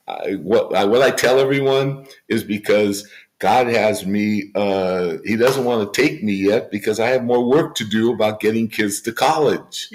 [0.08, 3.08] I, what, I, what I tell everyone is because
[3.40, 7.48] God has me, uh, He doesn't want to take me yet because I have more
[7.48, 9.90] work to do about getting kids to college.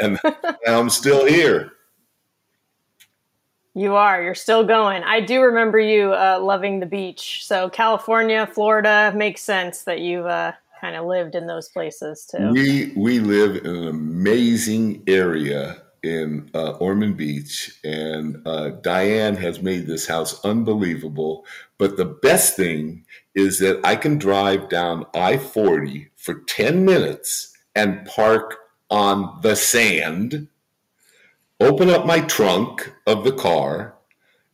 [0.00, 0.18] And
[0.66, 1.72] I'm still here.
[3.76, 4.22] You are.
[4.22, 5.02] You're still going.
[5.02, 7.44] I do remember you uh, loving the beach.
[7.44, 12.52] So California, Florida makes sense that you've uh, kind of lived in those places too.
[12.52, 19.60] We we live in an amazing area in uh, Ormond Beach, and uh, Diane has
[19.60, 21.44] made this house unbelievable.
[21.76, 23.04] But the best thing
[23.34, 28.56] is that I can drive down I 40 for 10 minutes and park
[28.88, 30.48] on the sand
[31.60, 33.96] open up my trunk of the car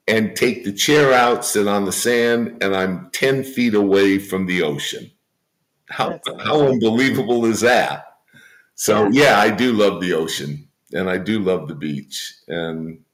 [0.09, 4.47] and take the chair out, sit on the sand, and I'm 10 feet away from
[4.47, 5.11] the ocean.
[5.89, 8.05] How, how unbelievable is that?
[8.75, 12.35] So, yeah, I do love the ocean and I do love the beach.
[12.49, 13.05] And,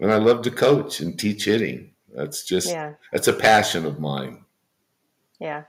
[0.00, 1.92] and I love to coach and teach hitting.
[2.12, 2.94] That's just, yeah.
[3.12, 4.44] that's a passion of mine.
[5.38, 5.64] Yeah.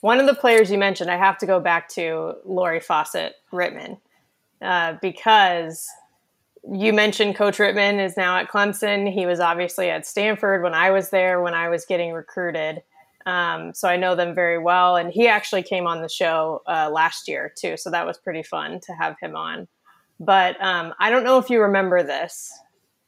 [0.00, 3.98] One of the players you mentioned, I have to go back to Lori Fawcett Rittman
[4.60, 5.88] uh, because
[6.70, 9.12] you mentioned Coach Rittman is now at Clemson.
[9.12, 12.82] He was obviously at Stanford when I was there, when I was getting recruited.
[13.26, 14.96] Um, so I know them very well.
[14.96, 17.76] And he actually came on the show uh, last year, too.
[17.76, 19.68] So that was pretty fun to have him on.
[20.20, 22.52] But um, I don't know if you remember this,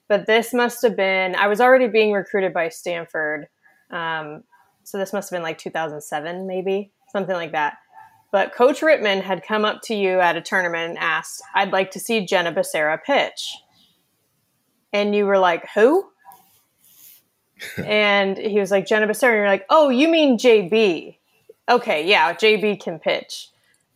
[0.08, 3.46] but this must have been, I was already being recruited by Stanford.
[3.90, 4.42] Um,
[4.82, 7.76] so this must have been like 2007, maybe, something like that.
[8.34, 11.92] But Coach Rittman had come up to you at a tournament and asked, I'd like
[11.92, 13.56] to see Jenna Becerra pitch.
[14.92, 16.10] And you were like, Who?
[17.86, 19.28] and he was like, Jenna Becerra.
[19.28, 21.16] And you're like, Oh, you mean JB.
[21.68, 23.50] Okay, yeah, JB can pitch.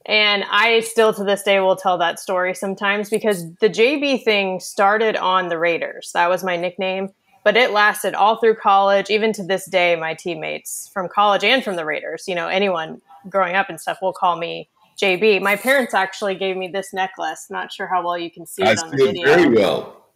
[0.07, 4.61] And I still to this day will tell that story sometimes because the JB thing
[4.61, 6.12] started on the Raiders.
[6.14, 7.09] That was my nickname,
[7.43, 9.11] but it lasted all through college.
[9.11, 13.03] Even to this day, my teammates from college and from the Raiders, you know, anyone
[13.29, 14.68] growing up and stuff will call me
[15.01, 15.41] JB.
[15.43, 17.47] My parents actually gave me this necklace.
[17.51, 19.26] Not sure how well you can see it I on the video.
[19.26, 20.07] Very well.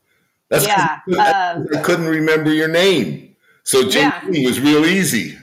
[0.49, 4.47] That's yeah, um, I couldn't remember your name, so JB yeah.
[4.47, 5.39] was real easy.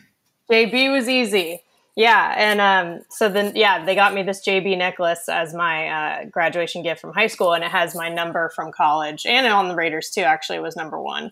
[0.51, 1.63] JB was easy.
[1.95, 6.25] Yeah, and um, so then yeah, they got me this JB necklace as my uh,
[6.25, 9.75] graduation gift from high school, and it has my number from college, and on the
[9.75, 10.21] Raiders too.
[10.21, 11.31] Actually, it was number one,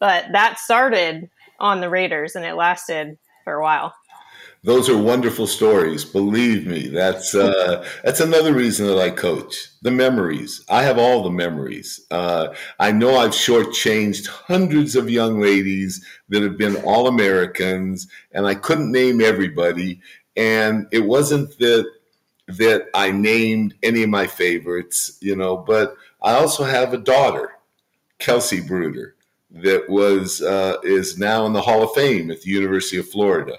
[0.00, 1.30] but that started
[1.60, 3.94] on the Raiders, and it lasted for a while
[4.64, 6.04] those are wonderful stories.
[6.04, 9.68] Believe me, that's uh, that's another reason that I coach.
[9.82, 10.64] The memories.
[10.68, 12.00] I have all the memories.
[12.12, 18.46] Uh, I know I've shortchanged hundreds of young ladies that have been all Americans, and
[18.46, 20.00] I couldn't name everybody.
[20.36, 21.90] And it wasn't that
[22.46, 25.56] that I named any of my favorites, you know.
[25.56, 27.50] But I also have a daughter,
[28.20, 29.16] Kelsey Bruder,
[29.50, 33.56] that was uh, is now in the Hall of Fame at the University of Florida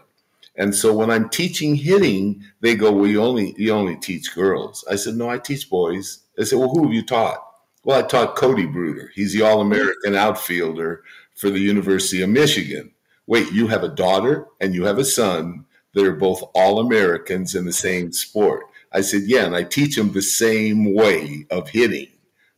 [0.56, 4.86] and so when I'm teaching hitting, they go, "Well, you only you only teach girls."
[4.90, 7.44] I said, "No, I teach boys." I said, "Well, who have you taught?"
[7.84, 9.12] Well, I taught Cody Bruder.
[9.14, 11.04] He's the All American outfielder
[11.36, 12.92] for the University of Michigan.
[13.28, 17.56] Wait, you have a daughter and you have a son that are both All Americans
[17.56, 18.66] in the same sport.
[18.92, 22.08] I said, "Yeah," and I teach them the same way of hitting.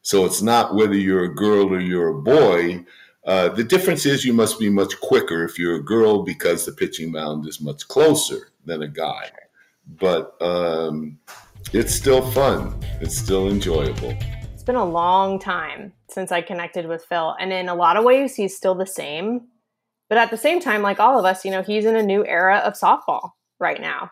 [0.01, 2.85] So it's not whether you're a girl or you're a boy
[3.25, 6.71] uh, the difference is you must be much quicker if you're a girl because the
[6.71, 9.31] pitching mound is much closer than a guy.
[9.99, 11.17] But um,
[11.73, 12.79] it's still fun.
[13.01, 14.15] It's still enjoyable.
[14.53, 18.03] It's been a long time since I connected with Phil, and in a lot of
[18.03, 19.47] ways, he's still the same.
[20.07, 22.23] But at the same time, like all of us, you know, he's in a new
[22.25, 24.11] era of softball right now.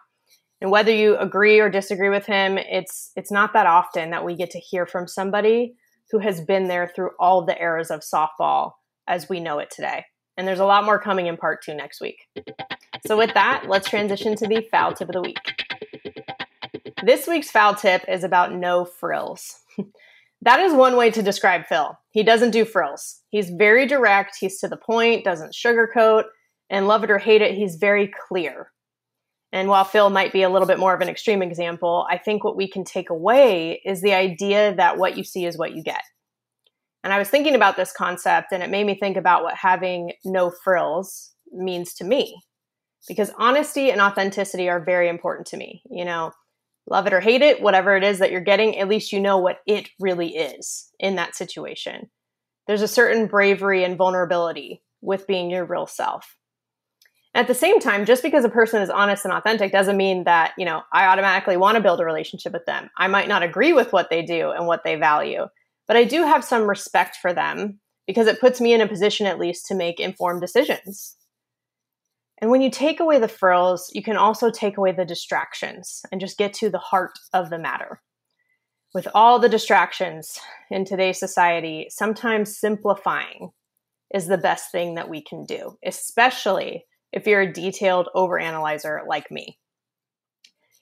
[0.60, 4.36] And whether you agree or disagree with him, it's it's not that often that we
[4.36, 5.76] get to hear from somebody
[6.10, 8.74] who has been there through all the eras of softball
[9.08, 10.06] as we know it today.
[10.38, 12.18] And there's a lot more coming in part two next week.
[13.06, 15.38] So, with that, let's transition to the foul tip of the week.
[17.06, 19.60] This week's foul tip is about no frills.
[20.42, 21.98] that is one way to describe Phil.
[22.12, 23.22] He doesn't do frills.
[23.30, 26.24] He's very direct, he's to the point, doesn't sugarcoat,
[26.70, 28.72] and love it or hate it, he's very clear.
[29.52, 32.44] And while Phil might be a little bit more of an extreme example, I think
[32.44, 35.84] what we can take away is the idea that what you see is what you
[35.84, 36.02] get.
[37.04, 40.14] And I was thinking about this concept and it made me think about what having
[40.24, 42.42] no frills means to me.
[43.08, 45.84] Because honesty and authenticity are very important to me.
[45.90, 46.32] You know,
[46.90, 49.38] Love it or hate it, whatever it is that you're getting, at least you know
[49.38, 52.10] what it really is in that situation.
[52.68, 56.38] There's a certain bravery and vulnerability with being your real self.
[57.36, 60.54] At the same time, just because a person is honest and authentic doesn't mean that,
[60.58, 62.90] you know, I automatically want to build a relationship with them.
[62.98, 65.48] I might not agree with what they do and what they value,
[65.88, 69.26] but I do have some respect for them because it puts me in a position
[69.26, 71.16] at least to make informed decisions.
[72.42, 76.20] And when you take away the frills, you can also take away the distractions and
[76.20, 78.02] just get to the heart of the matter.
[78.94, 83.52] With all the distractions in today's society, sometimes simplifying
[84.14, 89.32] is the best thing that we can do, especially if you're a detailed overanalyzer like
[89.32, 89.58] me.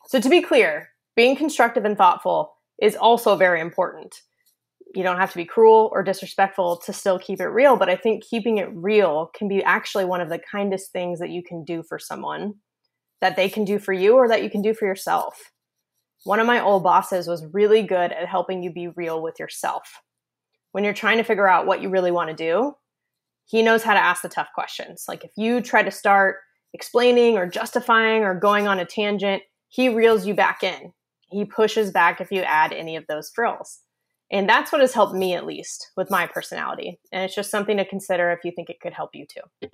[0.07, 4.21] So, to be clear, being constructive and thoughtful is also very important.
[4.93, 7.95] You don't have to be cruel or disrespectful to still keep it real, but I
[7.95, 11.63] think keeping it real can be actually one of the kindest things that you can
[11.63, 12.55] do for someone
[13.21, 15.51] that they can do for you or that you can do for yourself.
[16.23, 20.01] One of my old bosses was really good at helping you be real with yourself.
[20.71, 22.73] When you're trying to figure out what you really want to do,
[23.45, 25.05] he knows how to ask the tough questions.
[25.07, 26.37] Like if you try to start
[26.73, 30.93] explaining or justifying or going on a tangent, he reels you back in.
[31.29, 33.79] He pushes back if you add any of those frills.
[34.31, 36.99] And that's what has helped me, at least, with my personality.
[37.11, 39.69] And it's just something to consider if you think it could help you too.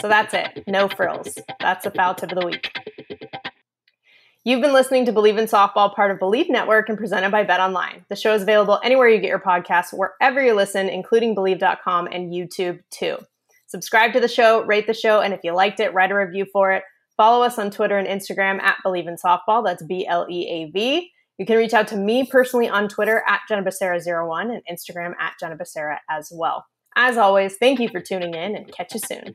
[0.00, 0.64] So that's it.
[0.66, 1.38] No frills.
[1.60, 2.72] That's the foul tip of the week.
[4.42, 8.04] You've been listening to Bleav in Softball, part of Bleav Network and presented by BetOnline.
[8.08, 12.32] The show is available anywhere you get your podcasts, wherever you listen, including Bleav.com and
[12.32, 13.18] YouTube too.
[13.66, 16.46] Subscribe to the show, rate the show, and if you liked it, write a review
[16.52, 16.82] for it.
[17.16, 19.62] Follow us on Twitter and Instagram at Bleav in Softball.
[19.64, 21.12] That's B L E A V.
[21.40, 25.32] You can reach out to me personally on Twitter at Jenna Becerra01 and Instagram at
[25.40, 26.66] Jenna Becerra as well.
[26.96, 29.34] As always, thank you for tuning in and catch you soon.